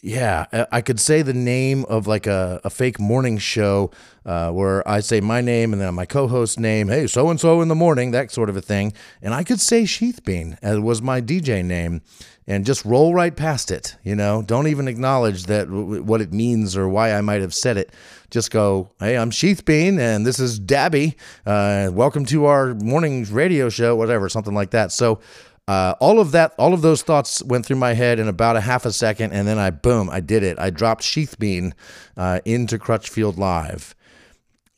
yeah, 0.00 0.66
I 0.70 0.80
could 0.80 1.00
say 1.00 1.22
the 1.22 1.34
name 1.34 1.84
of 1.86 2.06
like 2.06 2.28
a, 2.28 2.60
a 2.62 2.70
fake 2.70 3.00
morning 3.00 3.36
show 3.38 3.90
uh, 4.24 4.52
where 4.52 4.86
I 4.88 5.00
say 5.00 5.20
my 5.20 5.40
name 5.40 5.72
and 5.72 5.82
then 5.82 5.92
my 5.94 6.06
co-host 6.06 6.60
name. 6.60 6.88
Hey, 6.88 7.08
so 7.08 7.28
and 7.30 7.40
so 7.40 7.60
in 7.62 7.68
the 7.68 7.74
morning, 7.74 8.12
that 8.12 8.30
sort 8.30 8.48
of 8.48 8.56
a 8.56 8.60
thing. 8.60 8.92
And 9.22 9.34
I 9.34 9.42
could 9.42 9.60
say 9.60 9.84
Sheath 9.86 10.24
Bean 10.24 10.56
as 10.62 10.78
was 10.78 11.02
my 11.02 11.20
DJ 11.20 11.64
name, 11.64 12.02
and 12.46 12.64
just 12.64 12.84
roll 12.84 13.12
right 13.12 13.34
past 13.34 13.72
it. 13.72 13.96
You 14.04 14.14
know, 14.14 14.40
don't 14.40 14.68
even 14.68 14.86
acknowledge 14.86 15.44
that 15.44 15.68
what 15.68 16.20
it 16.20 16.32
means 16.32 16.76
or 16.76 16.88
why 16.88 17.12
I 17.12 17.20
might 17.20 17.40
have 17.40 17.54
said 17.54 17.76
it 17.76 17.92
just 18.30 18.50
go, 18.50 18.90
hey, 19.00 19.16
I'm 19.16 19.30
Sheath 19.30 19.64
Bean, 19.64 19.98
and 19.98 20.26
this 20.26 20.38
is 20.38 20.58
Dabby. 20.58 21.16
Uh, 21.46 21.88
welcome 21.90 22.26
to 22.26 22.44
our 22.44 22.74
morning 22.74 23.24
radio 23.30 23.70
show, 23.70 23.96
whatever, 23.96 24.28
something 24.28 24.52
like 24.52 24.70
that. 24.72 24.92
So, 24.92 25.20
uh, 25.68 25.94
all 26.00 26.18
of 26.18 26.32
that, 26.32 26.54
all 26.58 26.72
of 26.72 26.80
those 26.80 27.02
thoughts 27.02 27.42
went 27.42 27.66
through 27.66 27.76
my 27.76 27.92
head 27.92 28.18
in 28.18 28.26
about 28.26 28.56
a 28.56 28.60
half 28.62 28.86
a 28.86 28.90
second, 28.90 29.32
and 29.32 29.46
then 29.46 29.58
I, 29.58 29.68
boom, 29.68 30.08
I 30.08 30.20
did 30.20 30.42
it. 30.42 30.58
I 30.58 30.70
dropped 30.70 31.02
Sheath 31.02 31.38
Bean 31.38 31.74
uh, 32.16 32.40
into 32.46 32.78
Crutchfield 32.78 33.36
Live, 33.38 33.94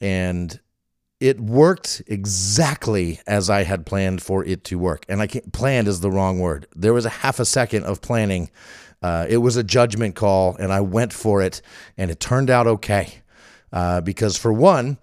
and 0.00 0.58
it 1.20 1.40
worked 1.40 2.02
exactly 2.08 3.20
as 3.24 3.48
I 3.48 3.62
had 3.62 3.86
planned 3.86 4.20
for 4.20 4.44
it 4.44 4.64
to 4.64 4.80
work. 4.80 5.06
And 5.08 5.22
I 5.22 5.28
can't, 5.28 5.52
planned 5.52 5.86
is 5.86 6.00
the 6.00 6.10
wrong 6.10 6.40
word. 6.40 6.66
There 6.74 6.92
was 6.92 7.06
a 7.06 7.10
half 7.10 7.38
a 7.38 7.44
second 7.44 7.84
of 7.84 8.00
planning. 8.00 8.50
Uh, 9.00 9.26
it 9.28 9.36
was 9.36 9.56
a 9.56 9.62
judgment 9.62 10.16
call, 10.16 10.56
and 10.56 10.72
I 10.72 10.80
went 10.80 11.12
for 11.12 11.40
it, 11.40 11.62
and 11.96 12.10
it 12.10 12.18
turned 12.18 12.50
out 12.50 12.66
okay. 12.66 13.22
Uh, 13.72 14.00
because 14.00 14.36
for 14.36 14.52
one, 14.52 14.98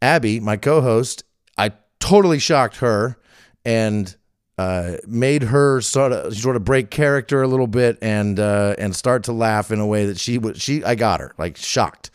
Abby, 0.00 0.38
my 0.38 0.56
co-host, 0.56 1.24
I 1.58 1.72
totally 1.98 2.38
shocked 2.38 2.76
her 2.76 3.18
and 3.64 4.14
uh, 4.58 4.96
made 5.06 5.44
her 5.44 5.80
sort 5.80 6.12
of 6.12 6.36
sort 6.36 6.56
of 6.56 6.64
break 6.64 6.90
character 6.90 7.42
a 7.42 7.48
little 7.48 7.66
bit 7.66 7.98
and 8.02 8.38
uh, 8.38 8.74
and 8.78 8.94
start 8.94 9.24
to 9.24 9.32
laugh 9.32 9.70
in 9.70 9.80
a 9.80 9.86
way 9.86 10.06
that 10.06 10.18
she 10.18 10.38
was 10.38 10.60
she 10.60 10.84
I 10.84 10.94
got 10.94 11.20
her 11.20 11.32
like 11.38 11.56
shocked 11.56 12.10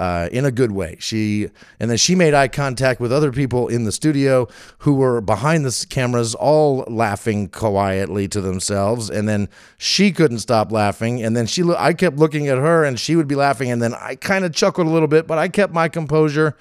uh, 0.00 0.30
in 0.32 0.46
a 0.46 0.50
good 0.50 0.72
way. 0.72 0.96
She 0.98 1.50
and 1.78 1.90
then 1.90 1.98
she 1.98 2.14
made 2.14 2.32
eye 2.32 2.48
contact 2.48 3.00
with 3.00 3.12
other 3.12 3.30
people 3.30 3.68
in 3.68 3.84
the 3.84 3.92
studio 3.92 4.48
who 4.78 4.94
were 4.94 5.20
behind 5.20 5.66
the 5.66 5.86
cameras, 5.90 6.34
all 6.34 6.84
laughing 6.88 7.48
quietly 7.48 8.26
to 8.28 8.40
themselves. 8.40 9.10
And 9.10 9.28
then 9.28 9.50
she 9.76 10.10
couldn't 10.10 10.38
stop 10.38 10.72
laughing. 10.72 11.22
And 11.22 11.36
then 11.36 11.44
she, 11.44 11.62
I 11.76 11.92
kept 11.92 12.16
looking 12.16 12.48
at 12.48 12.56
her, 12.56 12.82
and 12.82 12.98
she 12.98 13.14
would 13.14 13.28
be 13.28 13.34
laughing. 13.34 13.70
And 13.70 13.82
then 13.82 13.92
I 13.92 14.14
kind 14.14 14.46
of 14.46 14.54
chuckled 14.54 14.86
a 14.86 14.90
little 14.90 15.06
bit, 15.06 15.26
but 15.26 15.36
I 15.36 15.48
kept 15.48 15.74
my 15.74 15.90
composure. 15.90 16.56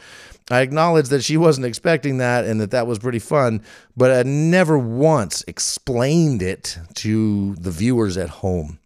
I 0.49 0.61
acknowledged 0.61 1.11
that 1.11 1.23
she 1.23 1.37
wasn't 1.37 1.67
expecting 1.67 2.17
that 2.17 2.45
and 2.45 2.59
that 2.59 2.71
that 2.71 2.87
was 2.87 2.99
pretty 2.99 3.19
fun, 3.19 3.63
but 3.95 4.11
I 4.11 4.23
never 4.23 4.77
once 4.77 5.43
explained 5.47 6.41
it 6.41 6.77
to 6.95 7.55
the 7.55 7.71
viewers 7.71 8.17
at 8.17 8.29
home. 8.29 8.79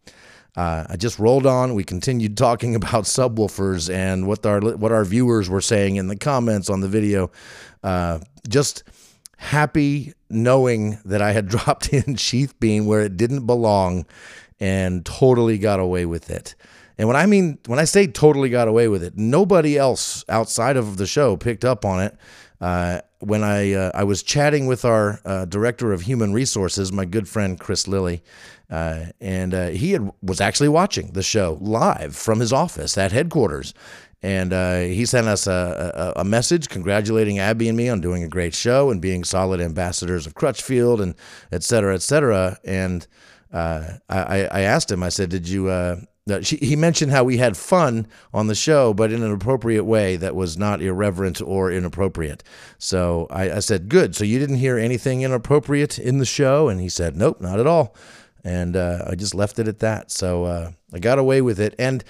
Uh, 0.55 0.85
I 0.87 0.97
just 0.97 1.19
rolled 1.19 1.45
on. 1.45 1.73
We 1.73 1.83
continued 1.83 2.37
talking 2.37 2.75
about 2.81 3.05
subwoofers 3.05 3.93
and 3.93 4.27
what 4.27 4.45
our 4.45 4.59
what 4.59 4.91
our 4.91 5.05
viewers 5.05 5.49
were 5.49 5.61
saying 5.61 5.95
in 5.95 6.07
the 6.07 6.17
comments 6.17 6.69
on 6.69 6.81
the 6.81 6.87
video. 6.87 7.31
Uh, 7.81 8.19
just 8.47 8.83
happy 9.37 10.13
knowing 10.29 10.99
that 11.05 11.21
I 11.21 11.31
had 11.31 11.47
dropped 11.49 11.91
in 11.93 12.15
Sheath 12.15 12.59
Bean 12.59 12.85
where 12.85 13.01
it 13.01 13.17
didn't 13.17 13.45
belong, 13.45 14.05
and 14.59 15.05
totally 15.05 15.57
got 15.57 15.79
away 15.79 16.05
with 16.05 16.29
it. 16.29 16.55
And 16.97 17.07
when 17.07 17.17
I 17.17 17.25
mean 17.25 17.59
when 17.65 17.79
I 17.79 17.85
say 17.85 18.07
totally 18.07 18.49
got 18.49 18.67
away 18.67 18.87
with 18.87 19.03
it, 19.03 19.17
nobody 19.17 19.77
else 19.77 20.23
outside 20.29 20.77
of 20.77 20.97
the 20.97 21.07
show 21.07 21.37
picked 21.37 21.65
up 21.65 21.85
on 21.85 22.01
it. 22.01 22.17
Uh, 22.61 23.01
when 23.19 23.43
I 23.43 23.73
uh, 23.73 23.91
I 23.93 24.03
was 24.03 24.23
chatting 24.23 24.67
with 24.67 24.85
our 24.85 25.19
uh, 25.25 25.45
director 25.45 25.91
of 25.91 26.01
human 26.01 26.33
resources, 26.33 26.91
my 26.91 27.05
good 27.05 27.27
friend 27.27 27.59
Chris 27.59 27.87
Lilly, 27.87 28.23
uh, 28.69 29.07
and 29.19 29.53
uh, 29.53 29.67
he 29.67 29.91
had, 29.91 30.11
was 30.21 30.39
actually 30.39 30.69
watching 30.69 31.11
the 31.11 31.23
show 31.23 31.57
live 31.59 32.15
from 32.15 32.39
his 32.39 32.53
office 32.53 32.97
at 32.97 33.11
headquarters. 33.11 33.73
And 34.21 34.53
uh, 34.53 34.77
he 34.77 35.05
sent 35.05 35.27
us 35.27 35.47
a, 35.47 36.13
a, 36.15 36.21
a, 36.21 36.23
message 36.23 36.69
congratulating 36.69 37.39
Abby 37.39 37.67
and 37.67 37.77
me 37.77 37.89
on 37.89 37.99
doing 37.99 38.23
a 38.23 38.29
great 38.29 38.55
show 38.55 38.89
and 38.89 39.01
being 39.01 39.25
solid 39.25 39.59
ambassadors 39.59 40.25
of 40.25 40.33
Crutchfield 40.33 41.01
and 41.01 41.13
et 41.51 41.61
cetera, 41.61 41.93
et 41.93 42.01
cetera. 42.01 42.57
And 42.63 43.05
I, 43.51 43.99
I 44.09 44.61
asked 44.61 44.89
him, 44.89 45.03
I 45.03 45.09
said, 45.09 45.27
did 45.27 45.49
you, 45.49 45.69
she, 46.41 46.55
he 46.57 46.75
mentioned 46.75 47.11
how 47.11 47.23
we 47.23 47.37
had 47.37 47.57
fun 47.57 48.07
on 48.33 48.47
the 48.47 48.55
show, 48.55 48.93
but 48.93 49.11
in 49.11 49.23
an 49.23 49.31
appropriate 49.31 49.83
way 49.83 50.15
that 50.15 50.35
was 50.35 50.57
not 50.57 50.81
irreverent 50.81 51.41
or 51.41 51.69
inappropriate. 51.69 52.43
So 52.77 53.27
I, 53.29 53.53
I 53.53 53.59
said, 53.59 53.89
"Good." 53.89 54.15
So 54.15 54.23
you 54.23 54.39
didn't 54.39 54.57
hear 54.57 54.77
anything 54.77 55.21
inappropriate 55.21 55.99
in 55.99 56.19
the 56.19 56.25
show, 56.25 56.69
and 56.69 56.79
he 56.79 56.89
said, 56.89 57.17
"Nope, 57.17 57.41
not 57.41 57.59
at 57.59 57.67
all." 57.67 57.95
And 58.43 58.75
uh, 58.75 59.05
I 59.09 59.15
just 59.15 59.35
left 59.35 59.59
it 59.59 59.67
at 59.67 59.79
that. 59.79 60.11
So 60.11 60.45
uh, 60.45 60.71
I 60.93 60.99
got 60.99 61.19
away 61.19 61.41
with 61.41 61.59
it, 61.59 61.75
and 61.77 62.03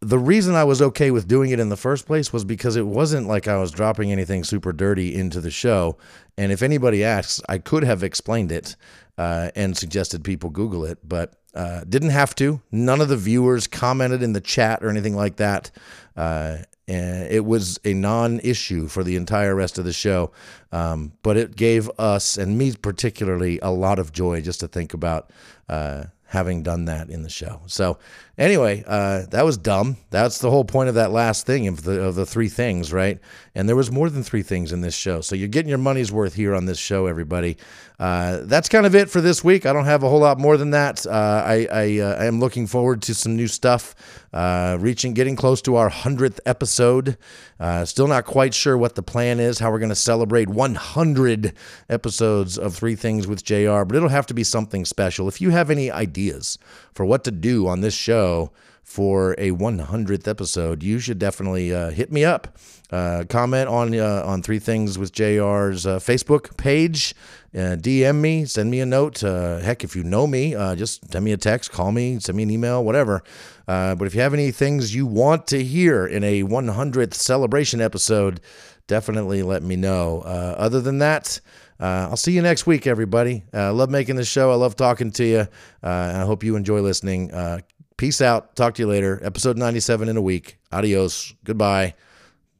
the 0.00 0.18
reason 0.18 0.54
I 0.54 0.64
was 0.64 0.80
okay 0.80 1.10
with 1.10 1.28
doing 1.28 1.50
it 1.50 1.60
in 1.60 1.68
the 1.68 1.76
first 1.76 2.06
place 2.06 2.32
was 2.32 2.44
because 2.44 2.76
it 2.76 2.86
wasn't 2.86 3.28
like 3.28 3.48
I 3.48 3.58
was 3.58 3.70
dropping 3.70 4.10
anything 4.10 4.44
super 4.44 4.72
dirty 4.72 5.14
into 5.14 5.40
the 5.40 5.50
show. 5.50 5.98
And 6.38 6.52
if 6.52 6.62
anybody 6.62 7.04
asks, 7.04 7.40
I 7.48 7.58
could 7.58 7.84
have 7.84 8.02
explained 8.02 8.50
it 8.50 8.76
uh, 9.18 9.50
and 9.54 9.76
suggested 9.76 10.24
people 10.24 10.48
Google 10.48 10.86
it, 10.86 10.98
but 11.06 11.39
uh, 11.54 11.84
didn't 11.88 12.10
have 12.10 12.34
to. 12.36 12.60
None 12.70 13.00
of 13.00 13.08
the 13.08 13.16
viewers 13.16 13.66
commented 13.66 14.22
in 14.22 14.32
the 14.32 14.40
chat 14.40 14.82
or 14.82 14.88
anything 14.88 15.16
like 15.16 15.36
that. 15.36 15.70
Uh, 16.16 16.58
and 16.86 17.30
it 17.30 17.44
was 17.44 17.78
a 17.84 17.94
non-issue 17.94 18.88
for 18.88 19.04
the 19.04 19.14
entire 19.14 19.54
rest 19.54 19.78
of 19.78 19.84
the 19.84 19.92
show, 19.92 20.32
um, 20.72 21.12
but 21.22 21.36
it 21.36 21.54
gave 21.54 21.88
us 21.98 22.36
and 22.36 22.58
me 22.58 22.74
particularly 22.74 23.60
a 23.60 23.70
lot 23.70 24.00
of 24.00 24.12
joy 24.12 24.40
just 24.40 24.58
to 24.60 24.68
think 24.68 24.92
about 24.92 25.30
uh, 25.68 26.04
having 26.30 26.62
done 26.62 26.84
that 26.84 27.10
in 27.10 27.24
the 27.24 27.28
show. 27.28 27.60
So 27.66 27.98
anyway, 28.38 28.84
uh, 28.86 29.26
that 29.30 29.44
was 29.44 29.58
dumb. 29.58 29.96
That's 30.10 30.38
the 30.38 30.48
whole 30.48 30.64
point 30.64 30.88
of 30.88 30.94
that 30.94 31.10
last 31.10 31.44
thing 31.44 31.66
of 31.66 31.82
the 31.82 32.00
of 32.00 32.14
the 32.14 32.24
three 32.24 32.48
things, 32.48 32.92
right? 32.92 33.18
And 33.56 33.68
there 33.68 33.74
was 33.74 33.90
more 33.90 34.08
than 34.08 34.22
three 34.22 34.42
things 34.42 34.70
in 34.70 34.80
this 34.80 34.94
show. 34.94 35.22
So 35.22 35.34
you're 35.34 35.48
getting 35.48 35.68
your 35.68 35.78
money's 35.78 36.12
worth 36.12 36.34
here 36.34 36.54
on 36.54 36.66
this 36.66 36.78
show, 36.78 37.06
everybody. 37.06 37.56
Uh, 37.98 38.42
that's 38.44 38.68
kind 38.68 38.86
of 38.86 38.94
it 38.94 39.10
for 39.10 39.20
this 39.20 39.42
week. 39.44 39.66
I 39.66 39.72
don't 39.72 39.84
have 39.84 40.04
a 40.04 40.08
whole 40.08 40.20
lot 40.20 40.38
more 40.38 40.56
than 40.56 40.70
that. 40.70 41.04
Uh, 41.04 41.10
I 41.10 41.68
I, 41.70 41.98
uh, 41.98 42.16
I, 42.20 42.24
am 42.26 42.38
looking 42.38 42.66
forward 42.66 43.02
to 43.02 43.14
some 43.14 43.36
new 43.36 43.48
stuff. 43.48 43.94
Uh, 44.32 44.78
reaching, 44.80 45.12
getting 45.12 45.34
close 45.34 45.60
to 45.62 45.74
our 45.74 45.88
hundredth 45.88 46.40
episode. 46.46 47.18
Uh, 47.58 47.84
still 47.84 48.06
not 48.06 48.24
quite 48.24 48.54
sure 48.54 48.78
what 48.78 48.94
the 48.94 49.02
plan 49.02 49.40
is, 49.40 49.58
how 49.58 49.70
we're 49.70 49.80
going 49.80 49.88
to 49.90 49.94
celebrate 49.96 50.48
100 50.48 51.52
episodes 51.90 52.56
of 52.56 52.74
Three 52.74 52.94
Things 52.94 53.26
with 53.26 53.44
JR, 53.44 53.82
but 53.82 53.96
it'll 53.96 54.08
have 54.08 54.26
to 54.26 54.34
be 54.34 54.44
something 54.44 54.84
special. 54.84 55.26
If 55.26 55.40
you 55.40 55.50
have 55.50 55.68
any 55.68 55.90
ideas 55.90 56.19
for 56.92 57.04
what 57.04 57.24
to 57.24 57.30
do 57.30 57.66
on 57.66 57.80
this 57.80 57.94
show 57.94 58.52
for 58.90 59.34
a 59.38 59.52
100th 59.52 60.26
episode, 60.26 60.82
you 60.82 60.98
should 60.98 61.18
definitely 61.18 61.72
uh, 61.72 61.90
hit 61.90 62.10
me 62.10 62.24
up. 62.24 62.58
Uh, 62.90 63.22
comment 63.28 63.68
on 63.68 63.94
uh, 63.94 64.24
on 64.26 64.42
Three 64.42 64.58
Things 64.58 64.98
with 64.98 65.12
JR's 65.12 65.86
uh, 65.86 66.00
Facebook 66.00 66.56
page. 66.56 67.14
Uh, 67.54 67.78
DM 67.78 68.16
me, 68.16 68.44
send 68.44 68.68
me 68.68 68.80
a 68.80 68.86
note. 68.86 69.22
Uh, 69.22 69.58
heck, 69.58 69.84
if 69.84 69.94
you 69.94 70.02
know 70.02 70.26
me, 70.26 70.52
just 70.74 71.12
send 71.12 71.24
me 71.24 71.30
a 71.30 71.36
text, 71.36 71.70
call 71.70 71.92
me, 71.92 72.18
send 72.18 72.36
me 72.36 72.42
an 72.42 72.50
email, 72.50 72.84
whatever. 72.84 73.22
but 73.66 74.02
if 74.02 74.14
you 74.14 74.20
have 74.20 74.34
any 74.34 74.50
things 74.50 74.92
you 74.92 75.06
want 75.06 75.46
to 75.46 75.62
hear 75.62 76.04
in 76.04 76.24
a 76.24 76.42
100th 76.42 77.14
celebration 77.14 77.80
episode, 77.80 78.40
definitely 78.90 79.44
let 79.44 79.62
me 79.62 79.76
know. 79.76 80.20
other 80.20 80.80
than 80.80 80.98
that, 80.98 81.40
uh, 81.80 82.08
I'll 82.10 82.16
see 82.16 82.32
you 82.32 82.42
next 82.42 82.66
week, 82.66 82.86
everybody. 82.86 83.42
I 83.54 83.68
uh, 83.68 83.72
love 83.72 83.88
making 83.88 84.16
the 84.16 84.24
show. 84.24 84.50
I 84.50 84.54
love 84.56 84.76
talking 84.76 85.10
to 85.12 85.24
you. 85.24 85.38
Uh, 85.82 86.12
I 86.16 86.24
hope 86.26 86.44
you 86.44 86.56
enjoy 86.56 86.80
listening. 86.82 87.32
Uh, 87.32 87.60
peace 87.96 88.20
out. 88.20 88.54
Talk 88.54 88.74
to 88.74 88.82
you 88.82 88.88
later. 88.88 89.18
Episode 89.22 89.56
97 89.56 90.08
in 90.08 90.16
a 90.16 90.22
week. 90.22 90.58
Adios. 90.70 91.32
Goodbye. 91.42 91.94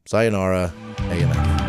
Sayonara. 0.06 0.72
Ayana. 0.96 1.59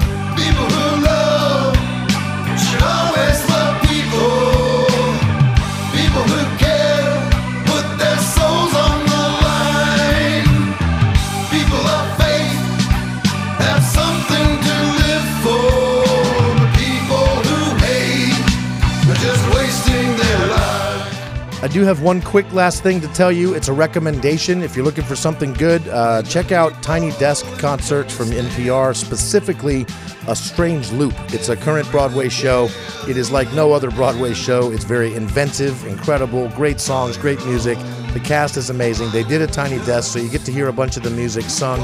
Do 21.71 21.83
have 21.83 22.01
one 22.01 22.21
quick 22.21 22.51
last 22.51 22.83
thing 22.83 22.99
to 22.99 23.07
tell 23.09 23.31
you. 23.31 23.53
It's 23.53 23.69
a 23.69 23.73
recommendation. 23.73 24.61
If 24.61 24.75
you're 24.75 24.83
looking 24.83 25.05
for 25.05 25.15
something 25.15 25.53
good, 25.53 25.87
uh, 25.87 26.21
check 26.23 26.51
out 26.51 26.83
Tiny 26.83 27.11
Desk 27.11 27.45
concerts 27.59 28.15
from 28.15 28.27
NPR, 28.27 28.93
specifically 28.95 29.85
A 30.27 30.35
Strange 30.35 30.91
Loop. 30.91 31.13
It's 31.33 31.47
a 31.49 31.55
current 31.55 31.89
Broadway 31.89 32.27
show. 32.27 32.67
It 33.07 33.15
is 33.15 33.31
like 33.31 33.51
no 33.53 33.71
other 33.71 33.89
Broadway 33.89 34.33
show. 34.33 34.71
It's 34.71 34.83
very 34.83 35.15
inventive, 35.15 35.85
incredible, 35.85 36.49
great 36.49 36.81
songs, 36.81 37.17
great 37.17 37.43
music. 37.45 37.77
The 38.13 38.21
cast 38.21 38.57
is 38.57 38.69
amazing. 38.69 39.11
They 39.11 39.23
did 39.23 39.41
a 39.41 39.47
Tiny 39.47 39.77
Desk, 39.85 40.11
so 40.11 40.19
you 40.19 40.29
get 40.29 40.43
to 40.45 40.51
hear 40.51 40.67
a 40.67 40.73
bunch 40.73 40.97
of 40.97 41.03
the 41.03 41.09
music 41.09 41.45
sung 41.45 41.79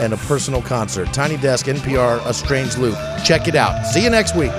and 0.00 0.14
a 0.14 0.16
personal 0.16 0.62
concert. 0.62 1.12
Tiny 1.12 1.36
Desk, 1.36 1.66
NPR, 1.66 2.26
A 2.26 2.32
Strange 2.32 2.78
Loop. 2.78 2.96
Check 3.24 3.46
it 3.46 3.56
out. 3.56 3.84
See 3.86 4.02
you 4.02 4.10
next 4.10 4.34
week. 4.34 4.52